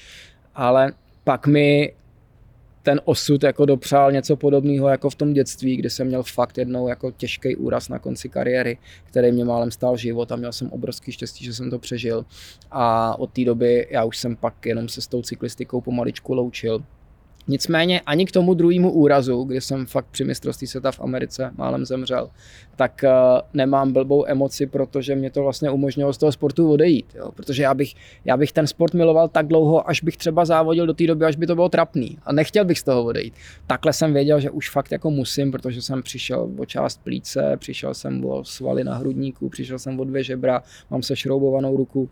ale 0.55 0.93
pak 1.25 1.47
mi 1.47 1.95
ten 2.83 3.01
osud 3.05 3.43
jako 3.43 3.67
dopřál 3.67 4.13
něco 4.13 4.37
podobného 4.37 4.89
jako 4.89 5.11
v 5.11 5.15
tom 5.15 5.33
dětství, 5.33 5.77
kdy 5.77 5.91
jsem 5.91 6.07
měl 6.07 6.23
fakt 6.23 6.59
jednou 6.59 6.89
jako 6.89 7.11
těžký 7.11 7.57
úraz 7.57 7.89
na 7.89 7.99
konci 7.99 8.29
kariéry, 8.29 8.79
který 9.05 9.33
mě 9.33 9.45
málem 9.45 9.71
stál 9.71 9.97
život 9.97 10.33
a 10.33 10.37
měl 10.37 10.53
jsem 10.53 10.71
obrovský 10.71 11.13
štěstí, 11.13 11.45
že 11.45 11.55
jsem 11.55 11.71
to 11.71 11.79
přežil. 11.79 12.25
A 12.71 13.15
od 13.19 13.33
té 13.33 13.45
doby 13.45 13.89
já 13.91 14.05
už 14.05 14.19
jsem 14.19 14.37
pak 14.37 14.67
jenom 14.67 14.89
se 14.89 15.01
s 15.01 15.07
tou 15.07 15.23
cyklistikou 15.23 15.81
pomaličku 15.81 16.35
loučil. 16.35 16.85
Nicméně 17.49 18.01
ani 18.01 18.27
k 18.27 18.33
tomu 18.33 18.55
druhému 18.55 18.93
úrazu, 18.93 19.43
kdy 19.43 19.61
jsem 19.61 19.87
fakt 19.87 20.07
při 20.11 20.25
mistrovství 20.25 20.67
světa 20.67 20.93
v 20.93 21.01
Americe 21.01 21.51
málem 21.57 21.87
zemřel, 21.87 22.31
tak 22.77 23.05
uh, 23.05 23.11
nemám 23.55 23.93
blbou 23.93 24.25
emoci, 24.27 24.67
protože 24.67 25.15
mě 25.17 25.31
to 25.31 25.43
vlastně 25.43 25.71
umožnilo 25.71 26.13
z 26.13 26.19
toho 26.19 26.33
sportu 26.33 26.73
odejít. 26.73 27.07
Jo? 27.15 27.33
Protože 27.33 27.63
já 27.63 27.75
bych, 27.75 27.95
já 28.25 28.37
bych 28.37 28.53
ten 28.53 28.67
sport 28.67 28.95
miloval 28.95 29.29
tak 29.29 29.47
dlouho, 29.47 29.89
až 29.89 30.03
bych 30.03 30.17
třeba 30.17 30.45
závodil 30.45 30.87
do 30.87 30.95
té 30.95 31.07
doby, 31.07 31.25
až 31.25 31.37
by 31.37 31.47
to 31.47 31.55
bylo 31.55 31.69
trapný. 31.69 32.19
A 32.23 32.33
nechtěl 32.33 32.65
bych 32.65 32.79
z 32.79 32.83
toho 32.83 33.05
odejít. 33.05 33.35
Takhle 33.67 33.93
jsem 33.93 34.13
věděl, 34.13 34.41
že 34.41 34.51
už 34.51 34.71
fakt 34.71 34.93
jako 34.93 35.11
musím, 35.11 35.53
protože 35.53 35.83
jsem 35.83 36.03
přišel 36.03 36.51
o 36.59 36.67
část 36.67 37.01
plíce, 37.05 37.57
přišel 37.57 37.95
jsem 37.95 38.25
o 38.25 38.45
svaly 38.45 38.85
na 38.85 38.97
hrudníku, 38.97 39.49
přišel 39.49 39.79
jsem 39.79 40.01
o 40.01 40.05
dvě 40.05 40.25
žebra, 40.25 40.63
mám 40.91 41.03
se 41.03 41.17
šroubovanou 41.17 41.77
ruku, 41.77 42.09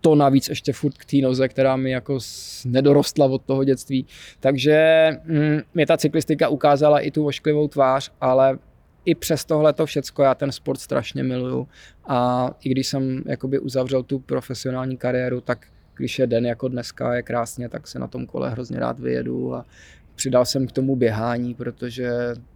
to 0.00 0.14
navíc 0.14 0.48
ještě 0.48 0.72
furt 0.72 0.98
k 0.98 1.04
té 1.04 1.16
noze, 1.16 1.48
která 1.48 1.76
mi 1.76 1.90
jako 1.90 2.18
nedorostla 2.64 3.26
od 3.26 3.42
toho 3.42 3.64
dětství. 3.64 4.06
Takže 4.40 5.08
mm, 5.24 5.60
mě 5.74 5.86
ta 5.86 5.96
cyklistika 5.96 6.48
ukázala 6.48 7.00
i 7.00 7.10
tu 7.10 7.26
ošklivou 7.26 7.68
tvář, 7.68 8.12
ale 8.20 8.58
i 9.04 9.14
přes 9.14 9.44
tohle 9.44 9.72
to 9.72 9.86
všecko 9.86 10.22
já 10.22 10.34
ten 10.34 10.52
sport 10.52 10.80
strašně 10.80 11.22
miluju. 11.22 11.68
A 12.04 12.50
i 12.64 12.68
když 12.68 12.86
jsem 12.86 13.22
jakoby 13.26 13.58
uzavřel 13.58 14.02
tu 14.02 14.18
profesionální 14.18 14.96
kariéru, 14.96 15.40
tak 15.40 15.66
když 15.96 16.18
je 16.18 16.26
den 16.26 16.46
jako 16.46 16.68
dneska 16.68 17.14
je 17.14 17.22
krásně, 17.22 17.68
tak 17.68 17.86
se 17.86 17.98
na 17.98 18.06
tom 18.06 18.26
kole 18.26 18.50
hrozně 18.50 18.78
rád 18.78 19.00
vyjedu 19.00 19.54
a 19.54 19.66
přidal 20.14 20.44
jsem 20.44 20.66
k 20.66 20.72
tomu 20.72 20.96
běhání, 20.96 21.54
protože 21.54 22.10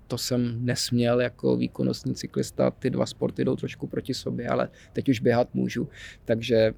to 0.06 0.18
jsem 0.18 0.64
nesměl 0.64 1.20
jako 1.20 1.56
výkonnostní 1.56 2.14
cyklista, 2.14 2.70
ty 2.70 2.90
dva 2.90 3.06
sporty 3.06 3.44
jdou 3.44 3.56
trošku 3.56 3.86
proti 3.86 4.14
sobě, 4.14 4.48
ale 4.48 4.68
teď 4.92 5.08
už 5.08 5.20
běhat 5.20 5.54
můžu, 5.54 5.88
takže 6.24 6.72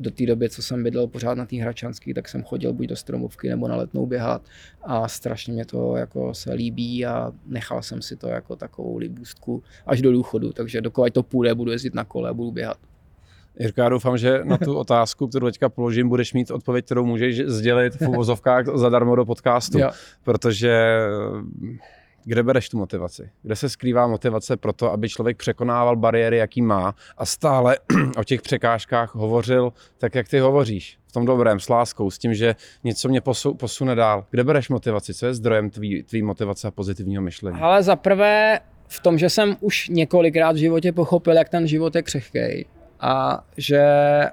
do 0.00 0.10
té 0.10 0.26
doby, 0.26 0.48
co 0.48 0.62
jsem 0.62 0.82
bydlel 0.82 1.06
pořád 1.06 1.34
na 1.34 1.46
té 1.46 1.56
Hračanské, 1.56 2.14
tak 2.14 2.28
jsem 2.28 2.42
chodil 2.42 2.72
buď 2.72 2.86
do 2.86 2.96
Stromovky 2.96 3.48
nebo 3.48 3.68
na 3.68 3.76
letnou 3.76 4.06
běhat 4.06 4.42
a 4.82 5.08
strašně 5.08 5.52
mě 5.52 5.64
to 5.64 5.96
jako 5.96 6.34
se 6.34 6.52
líbí 6.52 7.06
a 7.06 7.32
nechal 7.46 7.82
jsem 7.82 8.02
si 8.02 8.16
to 8.16 8.28
jako 8.28 8.56
takovou 8.56 8.96
libůstku 8.96 9.62
až 9.86 10.02
do 10.02 10.12
důchodu, 10.12 10.52
takže 10.52 10.80
dokud 10.80 11.12
to 11.12 11.22
půjde, 11.22 11.54
budu 11.54 11.70
jezdit 11.70 11.94
na 11.94 12.04
kole 12.04 12.30
a 12.30 12.34
budu 12.34 12.50
běhat. 12.50 12.78
Jirka, 13.58 13.82
já 13.82 13.88
doufám, 13.88 14.18
že 14.18 14.40
na 14.44 14.58
tu 14.58 14.74
otázku, 14.74 15.28
kterou 15.28 15.46
teďka 15.46 15.68
položím, 15.68 16.08
budeš 16.08 16.32
mít 16.32 16.50
odpověď, 16.50 16.84
kterou 16.84 17.06
můžeš 17.06 17.38
sdělit 17.46 17.94
v 17.94 18.08
uvozovkách 18.08 18.66
zadarmo 18.74 19.16
do 19.16 19.24
podcastu, 19.24 19.78
Jo. 19.78 19.90
protože 20.24 20.98
kde 22.28 22.42
bereš 22.42 22.68
tu 22.68 22.78
motivaci? 22.78 23.30
Kde 23.42 23.56
se 23.56 23.68
skrývá 23.68 24.06
motivace 24.06 24.56
pro 24.56 24.72
to, 24.72 24.92
aby 24.92 25.08
člověk 25.08 25.36
překonával 25.36 25.96
bariéry, 25.96 26.36
jaký 26.36 26.62
má 26.62 26.94
a 27.18 27.26
stále 27.26 27.78
o 28.18 28.24
těch 28.24 28.42
překážkách 28.42 29.14
hovořil 29.14 29.72
tak, 29.98 30.14
jak 30.14 30.28
ty 30.28 30.38
hovoříš, 30.38 30.98
v 31.06 31.12
tom 31.12 31.26
dobrém, 31.26 31.60
s 31.60 31.68
láskou, 31.68 32.10
s 32.10 32.18
tím, 32.18 32.34
že 32.34 32.54
něco 32.84 33.08
mě 33.08 33.20
posu, 33.20 33.54
posune 33.54 33.94
dál. 33.94 34.24
Kde 34.30 34.44
bereš 34.44 34.68
motivaci? 34.68 35.14
Co 35.14 35.26
je 35.26 35.34
zdrojem 35.34 35.70
tvý, 35.70 36.02
tvý 36.02 36.22
motivace 36.22 36.68
a 36.68 36.70
pozitivního 36.70 37.22
myšlení? 37.22 37.58
Ale 37.60 37.82
za 37.82 37.96
prvé 37.96 38.60
v 38.88 39.00
tom, 39.00 39.18
že 39.18 39.30
jsem 39.30 39.56
už 39.60 39.88
několikrát 39.88 40.52
v 40.52 40.56
životě 40.56 40.92
pochopil, 40.92 41.34
jak 41.34 41.48
ten 41.48 41.66
život 41.66 41.96
je 41.96 42.02
křehkej 42.02 42.64
a 43.00 43.44
že 43.56 43.82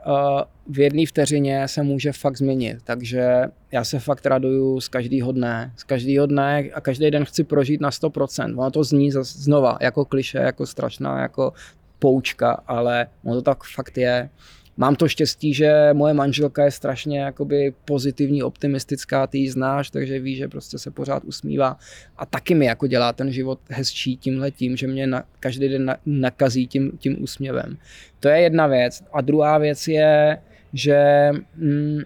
uh, 0.07 0.41
v 0.67 0.79
jedné 0.79 1.05
vteřině 1.05 1.67
se 1.67 1.83
může 1.83 2.11
fakt 2.11 2.37
změnit. 2.37 2.77
Takže 2.83 3.43
já 3.71 3.83
se 3.83 3.99
fakt 3.99 4.25
raduju 4.25 4.79
z 4.79 4.87
každého 4.87 5.31
dne. 5.31 5.73
Z 5.77 5.83
každého 5.83 6.25
dne 6.25 6.63
a 6.73 6.81
každý 6.81 7.11
den 7.11 7.25
chci 7.25 7.43
prožít 7.43 7.81
na 7.81 7.89
100%. 7.89 8.59
Ono 8.59 8.71
to 8.71 8.83
zní 8.83 9.11
znova 9.21 9.77
jako 9.81 10.05
kliše, 10.05 10.37
jako 10.37 10.65
strašná, 10.65 11.21
jako 11.21 11.53
poučka, 11.99 12.51
ale 12.67 13.07
ono 13.23 13.35
to 13.35 13.41
tak 13.41 13.63
fakt 13.63 13.97
je. 13.97 14.29
Mám 14.77 14.95
to 14.95 15.07
štěstí, 15.07 15.53
že 15.53 15.89
moje 15.93 16.13
manželka 16.13 16.65
je 16.65 16.71
strašně 16.71 17.19
jakoby 17.19 17.73
pozitivní, 17.85 18.43
optimistická, 18.43 19.27
ty 19.27 19.37
ji 19.37 19.49
znáš, 19.49 19.89
takže 19.89 20.19
ví, 20.19 20.35
že 20.35 20.47
prostě 20.47 20.77
se 20.77 20.91
pořád 20.91 21.23
usmívá 21.23 21.77
a 22.17 22.25
taky 22.25 22.55
mi 22.55 22.65
jako 22.65 22.87
dělá 22.87 23.13
ten 23.13 23.31
život 23.31 23.59
hezčí 23.69 24.17
tímhle 24.17 24.51
tím, 24.51 24.77
že 24.77 24.87
mě 24.87 25.07
na, 25.07 25.23
každý 25.39 25.69
den 25.69 25.85
na, 25.85 25.97
nakazí 26.05 26.67
tím, 26.67 26.91
tím 26.97 27.23
úsměvem. 27.23 27.77
To 28.19 28.27
je 28.27 28.41
jedna 28.41 28.67
věc. 28.67 29.03
A 29.13 29.21
druhá 29.21 29.57
věc 29.57 29.87
je, 29.87 30.37
že 30.73 31.29
mm, 31.55 31.99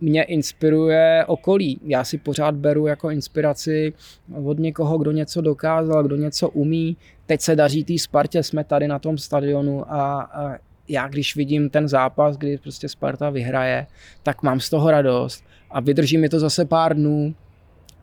mě 0.00 0.22
inspiruje 0.22 1.24
okolí. 1.26 1.80
Já 1.84 2.04
si 2.04 2.18
pořád 2.18 2.54
beru 2.54 2.86
jako 2.86 3.10
inspiraci 3.10 3.92
od 4.44 4.58
někoho, 4.58 4.98
kdo 4.98 5.12
něco 5.12 5.40
dokázal, 5.40 6.04
kdo 6.04 6.16
něco 6.16 6.48
umí. 6.48 6.96
Teď 7.26 7.40
se 7.40 7.56
daří 7.56 7.84
té 7.84 7.98
Spartě, 7.98 8.42
jsme 8.42 8.64
tady 8.64 8.88
na 8.88 8.98
tom 8.98 9.18
stadionu 9.18 9.92
a, 9.92 10.22
a 10.22 10.58
já 10.90 11.08
když 11.08 11.36
vidím 11.36 11.70
ten 11.70 11.88
zápas, 11.88 12.36
kdy 12.36 12.58
prostě 12.58 12.88
Sparta 12.88 13.30
vyhraje, 13.30 13.86
tak 14.22 14.42
mám 14.42 14.60
z 14.60 14.70
toho 14.70 14.90
radost 14.90 15.44
a 15.70 15.80
vydrží 15.80 16.18
mi 16.18 16.28
to 16.28 16.40
zase 16.40 16.64
pár 16.64 16.96
dnů, 16.96 17.34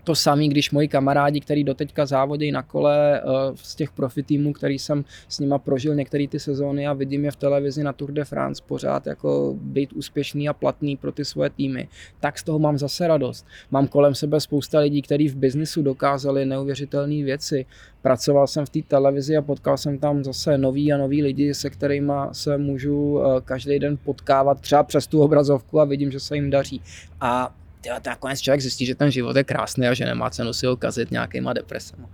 to 0.07 0.15
samé, 0.15 0.47
když 0.47 0.71
moji 0.71 0.87
kamarádi, 0.87 1.39
který 1.39 1.63
doteďka 1.63 2.05
závodí 2.05 2.51
na 2.51 2.63
kole 2.63 3.19
eh, 3.19 3.23
z 3.55 3.75
těch 3.75 3.91
profi 3.91 4.23
týmů, 4.23 4.53
který 4.53 4.79
jsem 4.79 5.05
s 5.27 5.39
nima 5.39 5.57
prožil 5.59 5.95
některé 5.95 6.27
ty 6.27 6.39
sezóny 6.39 6.87
a 6.87 6.93
vidím 6.93 7.25
je 7.25 7.31
v 7.31 7.35
televizi 7.35 7.83
na 7.83 7.93
Tour 7.93 8.11
de 8.11 8.25
France 8.25 8.63
pořád 8.67 9.07
jako 9.07 9.55
být 9.61 9.93
úspěšný 9.93 10.49
a 10.49 10.53
platný 10.53 10.97
pro 10.97 11.11
ty 11.11 11.25
svoje 11.25 11.49
týmy, 11.49 11.87
tak 12.19 12.39
z 12.39 12.43
toho 12.43 12.59
mám 12.59 12.77
zase 12.77 13.07
radost. 13.07 13.45
Mám 13.71 13.87
kolem 13.87 14.15
sebe 14.15 14.39
spousta 14.39 14.79
lidí, 14.79 15.01
kteří 15.01 15.27
v 15.27 15.35
biznisu 15.35 15.81
dokázali 15.81 16.45
neuvěřitelné 16.45 17.23
věci. 17.23 17.65
Pracoval 18.01 18.47
jsem 18.47 18.65
v 18.65 18.69
té 18.69 18.79
televizi 18.87 19.37
a 19.37 19.41
potkal 19.41 19.77
jsem 19.77 19.99
tam 19.99 20.23
zase 20.23 20.57
nový 20.57 20.93
a 20.93 20.97
nový 20.97 21.23
lidi, 21.23 21.53
se 21.53 21.69
kterými 21.69 22.13
se 22.31 22.57
můžu 22.57 23.19
eh, 23.19 23.41
každý 23.41 23.79
den 23.79 23.97
potkávat 23.97 24.61
třeba 24.61 24.83
přes 24.83 25.07
tu 25.07 25.21
obrazovku 25.21 25.79
a 25.79 25.85
vidím, 25.85 26.11
že 26.11 26.19
se 26.19 26.35
jim 26.35 26.49
daří. 26.49 26.81
A 27.21 27.55
tyhle, 27.87 28.01
to 28.01 28.09
nakonec 28.09 28.39
člověk 28.39 28.61
zjistí, 28.61 28.85
že 28.85 28.95
ten 28.95 29.11
život 29.11 29.35
je 29.35 29.43
krásný 29.43 29.87
a 29.87 29.93
že 29.93 30.05
nemá 30.05 30.29
cenu 30.29 30.53
si 30.53 30.65
ho 30.65 30.77
kazit 30.77 31.11
nějakýma 31.11 31.53
depresemi. 31.53 32.05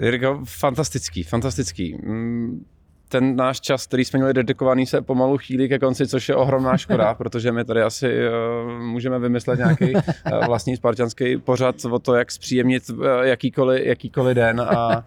Jirka, 0.00 0.40
fantastický, 0.44 1.22
fantastický. 1.22 1.98
Mm, 2.02 2.64
ten 3.08 3.36
náš 3.36 3.60
čas, 3.60 3.86
který 3.86 4.04
jsme 4.04 4.18
měli 4.18 4.34
dedikovaný, 4.34 4.86
se 4.86 5.02
pomalu 5.02 5.38
chýlí 5.38 5.68
ke 5.68 5.78
konci, 5.78 6.06
což 6.06 6.28
je 6.28 6.34
ohromná 6.34 6.76
škoda, 6.76 7.14
protože 7.18 7.52
my 7.52 7.64
tady 7.64 7.82
asi 7.82 8.06
uh, 8.06 8.82
můžeme 8.82 9.18
vymyslet 9.18 9.58
nějaký 9.58 9.94
uh, 9.94 10.00
vlastní 10.46 10.76
spartanský 10.76 11.36
pořad 11.36 11.84
o 11.84 11.98
to, 11.98 12.14
jak 12.14 12.30
zpříjemnit 12.30 12.90
uh, 12.90 13.06
jakýkoliv, 13.22 13.86
jakýkoliv 13.86 14.34
den 14.34 14.60
a 14.60 15.04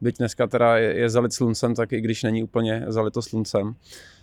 byť 0.00 0.18
dneska 0.18 0.46
teda 0.46 0.78
je, 0.78 0.98
je 0.98 1.10
zalit 1.10 1.32
sluncem, 1.32 1.74
tak 1.74 1.92
i 1.92 2.00
když 2.00 2.22
není 2.22 2.42
úplně 2.42 2.84
zalito 2.86 3.22
sluncem. 3.22 3.74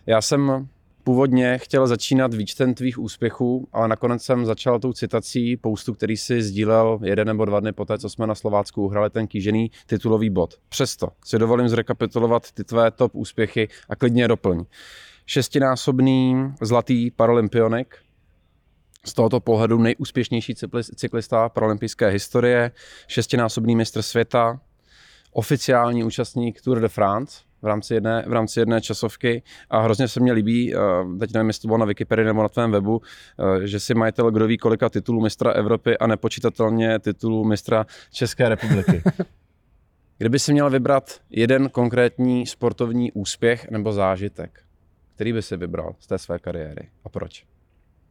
Já 0.05 0.21
jsem 0.21 0.67
původně 1.03 1.57
chtěl 1.57 1.87
začínat 1.87 2.33
výčtem 2.33 2.73
tvých 2.73 2.99
úspěchů, 2.99 3.67
ale 3.73 3.87
nakonec 3.87 4.23
jsem 4.23 4.45
začal 4.45 4.79
tou 4.79 4.93
citací 4.93 5.57
poustu, 5.57 5.93
který 5.93 6.17
si 6.17 6.41
sdílel 6.41 6.99
jeden 7.03 7.27
nebo 7.27 7.45
dva 7.45 7.59
dny 7.59 7.71
poté, 7.71 7.97
co 7.97 8.09
jsme 8.09 8.27
na 8.27 8.35
Slovácku 8.35 8.85
uhrali 8.85 9.09
ten 9.09 9.27
kýžený 9.27 9.71
titulový 9.85 10.29
bod. 10.29 10.53
Přesto 10.69 11.07
si 11.25 11.39
dovolím 11.39 11.69
zrekapitulovat 11.69 12.51
ty 12.51 12.63
tvé 12.63 12.91
top 12.91 13.15
úspěchy 13.15 13.67
a 13.89 13.95
klidně 13.95 14.27
doplň. 14.27 14.65
Šestinásobný 15.25 16.35
zlatý 16.61 17.11
paralympionik, 17.11 17.95
z 19.05 19.13
tohoto 19.13 19.39
pohledu 19.39 19.77
nejúspěšnější 19.77 20.55
cyklista 20.95 21.49
paralympijské 21.49 22.07
historie, 22.09 22.71
šestinásobný 23.07 23.75
mistr 23.75 24.01
světa, 24.01 24.59
oficiální 25.31 26.03
účastník 26.03 26.61
Tour 26.61 26.79
de 26.79 26.89
France, 26.89 27.41
v 27.61 27.65
rámci 27.65 27.93
jedné, 27.93 28.23
v 28.27 28.33
rámci 28.33 28.59
jedné 28.59 28.81
časovky 28.81 29.43
a 29.69 29.81
hrozně 29.81 30.07
se 30.07 30.19
mi 30.19 30.31
líbí, 30.31 30.73
teď 31.19 31.33
nevím, 31.33 31.47
jestli 31.47 31.61
to 31.61 31.67
bylo 31.67 31.77
na 31.77 31.85
Wikipedii 31.85 32.25
nebo 32.25 32.41
na 32.41 32.49
tvém 32.49 32.71
webu, 32.71 33.01
že 33.63 33.79
si 33.79 33.93
majitel 33.93 34.31
kdo 34.31 34.47
ví 34.47 34.57
kolika 34.57 34.89
titulů 34.89 35.21
mistra 35.21 35.51
Evropy 35.51 35.97
a 35.97 36.07
nepočítatelně 36.07 36.99
titulů 36.99 37.43
mistra 37.43 37.85
České 38.11 38.49
republiky. 38.49 39.03
Kdyby 40.17 40.39
si 40.39 40.53
měl 40.53 40.69
vybrat 40.69 41.19
jeden 41.29 41.69
konkrétní 41.69 42.45
sportovní 42.45 43.11
úspěch 43.11 43.69
nebo 43.71 43.93
zážitek, 43.93 44.59
který 45.15 45.33
by 45.33 45.41
si 45.41 45.57
vybral 45.57 45.95
z 45.99 46.07
té 46.07 46.17
své 46.17 46.39
kariéry 46.39 46.89
a 47.03 47.09
proč? 47.09 47.45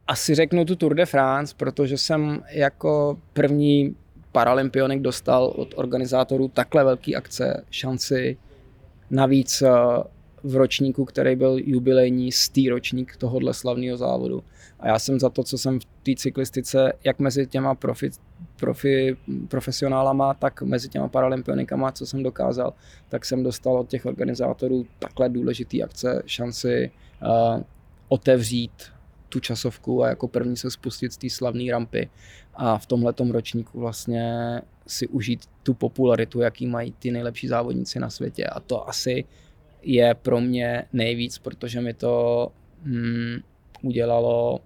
Asi 0.07 0.35
řeknu 0.35 0.65
tu 0.65 0.75
Tour 0.75 0.93
de 0.95 1.05
France, 1.05 1.55
protože 1.57 1.97
jsem 1.97 2.43
jako 2.49 3.17
první 3.33 3.95
paralympionik 4.31 5.01
dostal 5.01 5.45
od 5.45 5.73
organizátorů 5.75 6.47
takhle 6.47 6.83
velký 6.83 7.15
akce 7.15 7.65
šanci 7.69 8.37
Navíc 9.11 9.61
eh, 9.61 9.69
v 10.43 10.55
ročníku, 10.55 11.05
který 11.05 11.35
byl 11.35 11.57
jubilejní 11.63 12.31
stý 12.31 12.69
ročník 12.69 13.15
tohohle 13.15 13.53
slavného 13.53 13.97
závodu. 13.97 14.43
A 14.79 14.87
já 14.87 14.99
jsem 14.99 15.19
za 15.19 15.29
to, 15.29 15.43
co 15.43 15.57
jsem 15.57 15.79
v 15.79 15.85
té 15.85 16.11
cyklistice, 16.15 16.93
jak 17.03 17.19
mezi 17.19 17.47
těma 17.47 17.75
profi, 17.75 18.09
profi, 18.59 19.17
profesionálama, 19.47 20.33
tak 20.33 20.61
mezi 20.61 20.89
těma 20.89 21.07
paralympionikama, 21.07 21.91
co 21.91 22.05
jsem 22.05 22.23
dokázal, 22.23 22.73
tak 23.09 23.25
jsem 23.25 23.43
dostal 23.43 23.79
od 23.79 23.87
těch 23.89 24.05
organizátorů 24.05 24.85
takhle 24.99 25.29
důležitý 25.29 25.83
akce 25.83 26.23
šanci 26.25 26.91
uh, 27.21 27.61
otevřít 28.07 28.71
tu 29.31 29.39
časovku 29.39 30.03
a 30.03 30.09
jako 30.09 30.27
první 30.27 30.57
se 30.57 30.71
spustit 30.71 31.13
z 31.13 31.17
té 31.17 31.29
slavné 31.29 31.71
rampy 31.71 32.09
a 32.53 32.77
v 32.77 32.85
tomhle 32.85 33.13
ročníku 33.31 33.79
vlastně 33.79 34.25
si 34.87 35.07
užít 35.07 35.45
tu 35.63 35.73
popularitu, 35.73 36.41
jaký 36.41 36.67
mají 36.67 36.93
ty 36.99 37.11
nejlepší 37.11 37.47
závodníci 37.47 37.99
na 37.99 38.09
světě. 38.09 38.45
A 38.45 38.59
to 38.59 38.89
asi 38.89 39.25
je 39.81 40.13
pro 40.13 40.41
mě 40.41 40.83
nejvíc, 40.93 41.37
protože 41.37 41.81
mi 41.81 41.93
to 41.93 42.47
hmm, 42.83 43.39
udělalo 43.81 44.59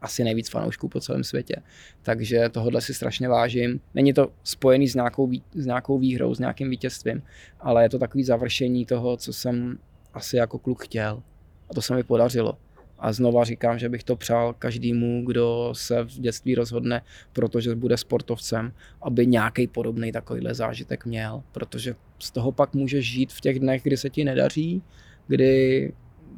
asi 0.00 0.24
nejvíc 0.24 0.50
fanoušků 0.50 0.88
po 0.88 1.00
celém 1.00 1.24
světě. 1.24 1.56
Takže 2.02 2.48
tohle 2.48 2.80
si 2.80 2.94
strašně 2.94 3.28
vážím. 3.28 3.80
Není 3.94 4.12
to 4.12 4.32
spojený 4.42 4.88
s 4.88 4.94
nějakou, 4.94 5.30
s 5.54 5.66
nějakou 5.66 5.98
výhrou, 5.98 6.34
s 6.34 6.38
nějakým 6.38 6.70
vítězstvím, 6.70 7.22
ale 7.60 7.82
je 7.82 7.88
to 7.88 7.98
takový 7.98 8.24
završení 8.24 8.86
toho, 8.86 9.16
co 9.16 9.32
jsem 9.32 9.78
asi 10.14 10.36
jako 10.36 10.58
kluk 10.58 10.84
chtěl. 10.84 11.22
A 11.70 11.74
to 11.74 11.82
se 11.82 11.94
mi 11.94 12.02
podařilo. 12.02 12.58
A 13.02 13.12
znova 13.12 13.44
říkám, 13.44 13.78
že 13.78 13.88
bych 13.88 14.04
to 14.04 14.16
přál 14.16 14.54
každému, 14.58 15.24
kdo 15.26 15.70
se 15.72 16.04
v 16.04 16.08
dětství 16.08 16.54
rozhodne, 16.54 17.02
protože 17.32 17.74
bude 17.74 17.96
sportovcem, 17.96 18.72
aby 19.02 19.26
nějaký 19.26 19.66
podobný 19.66 20.12
takovýhle 20.12 20.54
zážitek 20.54 21.06
měl, 21.06 21.42
protože 21.52 21.94
z 22.18 22.30
toho 22.30 22.52
pak 22.52 22.74
můžeš 22.74 23.06
žít 23.06 23.32
v 23.32 23.40
těch 23.40 23.58
dnech, 23.58 23.82
kdy 23.82 23.96
se 23.96 24.10
ti 24.10 24.24
nedaří, 24.24 24.82
kdy 25.26 25.92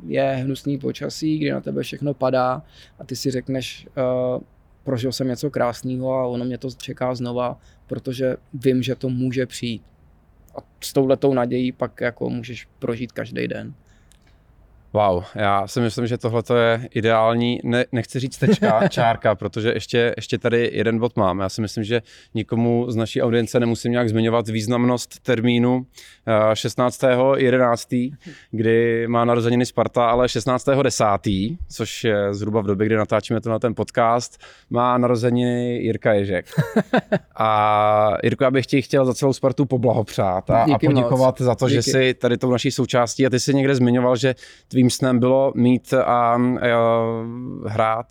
je 0.06 0.24
hnusný 0.24 0.78
počasí, 0.78 1.38
kdy 1.38 1.50
na 1.50 1.60
tebe 1.60 1.82
všechno 1.82 2.14
padá 2.14 2.62
a 2.98 3.04
ty 3.04 3.16
si 3.16 3.30
řekneš, 3.30 3.86
uh, 3.96 4.42
prožil 4.84 5.12
jsem 5.12 5.28
něco 5.28 5.50
krásného 5.50 6.12
a 6.14 6.26
ono 6.26 6.44
mě 6.44 6.58
to 6.58 6.70
čeká 6.70 7.14
znova, 7.14 7.60
protože 7.86 8.36
vím, 8.54 8.82
že 8.82 8.94
to 8.94 9.08
může 9.08 9.46
přijít. 9.46 9.82
A 10.56 10.58
s 10.80 10.92
touhletou 10.92 11.34
nadějí 11.34 11.72
pak 11.72 12.00
jako 12.00 12.30
můžeš 12.30 12.68
prožít 12.78 13.12
každý 13.12 13.48
den. 13.48 13.74
Wow, 14.94 15.24
já 15.34 15.66
si 15.66 15.80
myslím, 15.80 16.06
že 16.06 16.18
tohle 16.18 16.42
je 16.58 16.88
ideální, 16.94 17.60
ne, 17.64 17.84
nechci 17.92 18.20
říct 18.20 18.38
tečka, 18.38 18.88
čárka, 18.88 19.34
protože 19.34 19.72
ještě, 19.72 20.14
ještě 20.16 20.38
tady 20.38 20.70
jeden 20.72 20.98
bod 20.98 21.16
mám. 21.16 21.40
Já 21.40 21.48
si 21.48 21.60
myslím, 21.60 21.84
že 21.84 22.02
nikomu 22.34 22.86
z 22.88 22.96
naší 22.96 23.22
audience 23.22 23.60
nemusím 23.60 23.92
nějak 23.92 24.08
zmiňovat 24.08 24.48
významnost 24.48 25.20
termínu 25.22 25.86
16.11., 26.52 28.12
eh, 28.12 28.16
kdy 28.50 29.06
má 29.08 29.24
narozeniny 29.24 29.66
Sparta, 29.66 30.06
ale 30.06 30.26
16.10., 30.26 31.56
což 31.70 32.04
je 32.04 32.34
zhruba 32.34 32.60
v 32.60 32.66
době, 32.66 32.86
kdy 32.86 32.96
natáčíme 32.96 33.40
to 33.40 33.50
na 33.50 33.58
ten 33.58 33.74
podcast, 33.74 34.40
má 34.70 34.98
narozeniny 34.98 35.78
Jirka 35.78 36.12
Ježek. 36.12 36.46
A 37.36 38.16
Jirko, 38.22 38.44
já 38.44 38.50
bych 38.50 38.66
ti 38.66 38.82
chtěl 38.82 39.04
za 39.04 39.14
celou 39.14 39.32
Spartu 39.32 39.64
poblahopřát 39.64 40.50
a, 40.50 40.62
a 40.62 40.78
poděkovat 40.78 41.40
moc. 41.40 41.46
za 41.46 41.54
to, 41.54 41.68
Díky. 41.68 41.74
že 41.74 41.82
jsi 41.82 42.14
tady 42.14 42.38
tou 42.38 42.50
naší 42.50 42.70
součástí 42.70 43.26
a 43.26 43.30
ty 43.30 43.40
jsi 43.40 43.54
někde 43.54 43.74
zmiňoval, 43.74 44.16
že 44.16 44.34
tvý 44.68 44.83
tvým 44.84 44.90
snem 44.90 45.18
bylo 45.18 45.52
mít 45.54 45.94
a, 45.94 46.02
a 46.04 46.38
hrát 47.66 48.06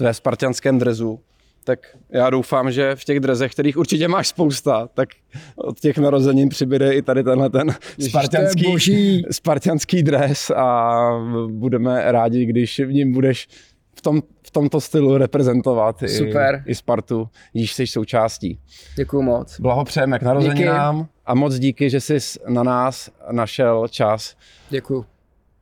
ve 0.00 0.14
spartianském 0.14 0.78
drezu, 0.78 1.20
tak 1.64 1.78
já 2.10 2.30
doufám, 2.30 2.72
že 2.72 2.96
v 2.96 3.04
těch 3.04 3.20
drezech, 3.20 3.52
kterých 3.52 3.76
určitě 3.76 4.08
máš 4.08 4.28
spousta, 4.28 4.88
tak 4.94 5.08
od 5.56 5.80
těch 5.80 5.98
narozenin 5.98 6.48
přibyde 6.48 6.94
i 6.94 7.02
tady 7.02 7.24
tenhle 7.24 7.50
ten 7.50 7.74
spartianský, 8.08 9.26
spartianský 9.30 10.02
dres 10.02 10.50
a 10.50 11.00
budeme 11.46 12.12
rádi, 12.12 12.46
když 12.46 12.80
v 12.80 12.92
ním 12.92 13.12
budeš 13.12 13.48
v, 13.94 14.00
tom, 14.00 14.22
v 14.46 14.50
tomto 14.50 14.80
stylu 14.80 15.16
reprezentovat 15.16 16.02
Super. 16.06 16.62
I, 16.66 16.70
i 16.70 16.74
Spartu, 16.74 17.28
když 17.52 17.74
jsi 17.74 17.86
součástí. 17.86 18.58
Děkuju 18.96 19.22
moc. 19.22 19.60
Blahopřejeme 19.60 20.18
k 20.18 20.22
narozeninám 20.22 20.98
díky. 20.98 21.08
a 21.26 21.34
moc 21.34 21.54
díky, 21.54 21.90
že 21.90 22.00
jsi 22.00 22.18
na 22.48 22.62
nás 22.62 23.10
našel 23.30 23.88
čas. 23.88 24.36
Děkuju. 24.70 25.04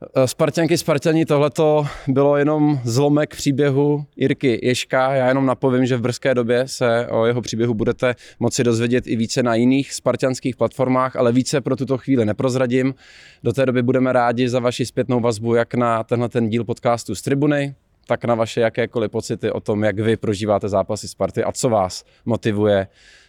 Eh, 0.02 0.28
Spartanky, 0.28 0.78
Spartani, 0.78 1.26
tohleto 1.26 1.86
bylo 2.08 2.36
jenom 2.36 2.80
zlomek 2.84 3.36
příběhu 3.36 4.04
Jirky 4.16 4.60
Ješka. 4.62 5.14
Já 5.14 5.28
jenom 5.28 5.46
napovím, 5.46 5.86
že 5.86 5.96
v 5.96 6.00
brzké 6.00 6.34
době 6.34 6.68
se 6.68 7.06
o 7.10 7.26
jeho 7.26 7.40
příběhu 7.42 7.74
budete 7.74 8.14
moci 8.38 8.64
dozvědět 8.64 9.06
i 9.06 9.16
více 9.16 9.42
na 9.42 9.54
jiných 9.54 9.92
spartianských 9.92 10.56
platformách, 10.56 11.16
ale 11.16 11.32
více 11.32 11.60
pro 11.60 11.76
tuto 11.76 11.98
chvíli 11.98 12.24
neprozradím. 12.24 12.94
Do 13.42 13.52
té 13.52 13.66
doby 13.66 13.82
budeme 13.82 14.12
rádi 14.12 14.48
za 14.48 14.60
vaši 14.60 14.86
zpětnou 14.86 15.20
vazbu 15.20 15.54
jak 15.54 15.74
na 15.74 16.04
tenhle 16.04 16.28
ten 16.28 16.48
díl 16.48 16.64
podcastu 16.64 17.14
z 17.14 17.22
Tribuny, 17.22 17.74
tak 18.06 18.24
na 18.24 18.34
vaše 18.34 18.60
jakékoliv 18.60 19.10
pocity 19.10 19.50
o 19.50 19.60
tom, 19.60 19.84
jak 19.84 19.98
vy 19.98 20.16
prožíváte 20.16 20.68
zápasy 20.68 21.08
Sparty 21.08 21.44
a 21.44 21.52
co 21.52 21.68
vás 21.68 22.04
motivuje 22.24 22.86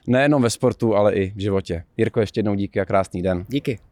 nejenom 0.07 0.41
ve 0.41 0.49
sportu, 0.49 0.95
ale 0.95 1.13
i 1.13 1.33
v 1.35 1.39
životě. 1.39 1.83
Jirko, 1.97 2.19
ještě 2.19 2.39
jednou 2.39 2.55
díky 2.55 2.79
a 2.79 2.85
krásný 2.85 3.21
den. 3.21 3.45
Díky. 3.47 3.90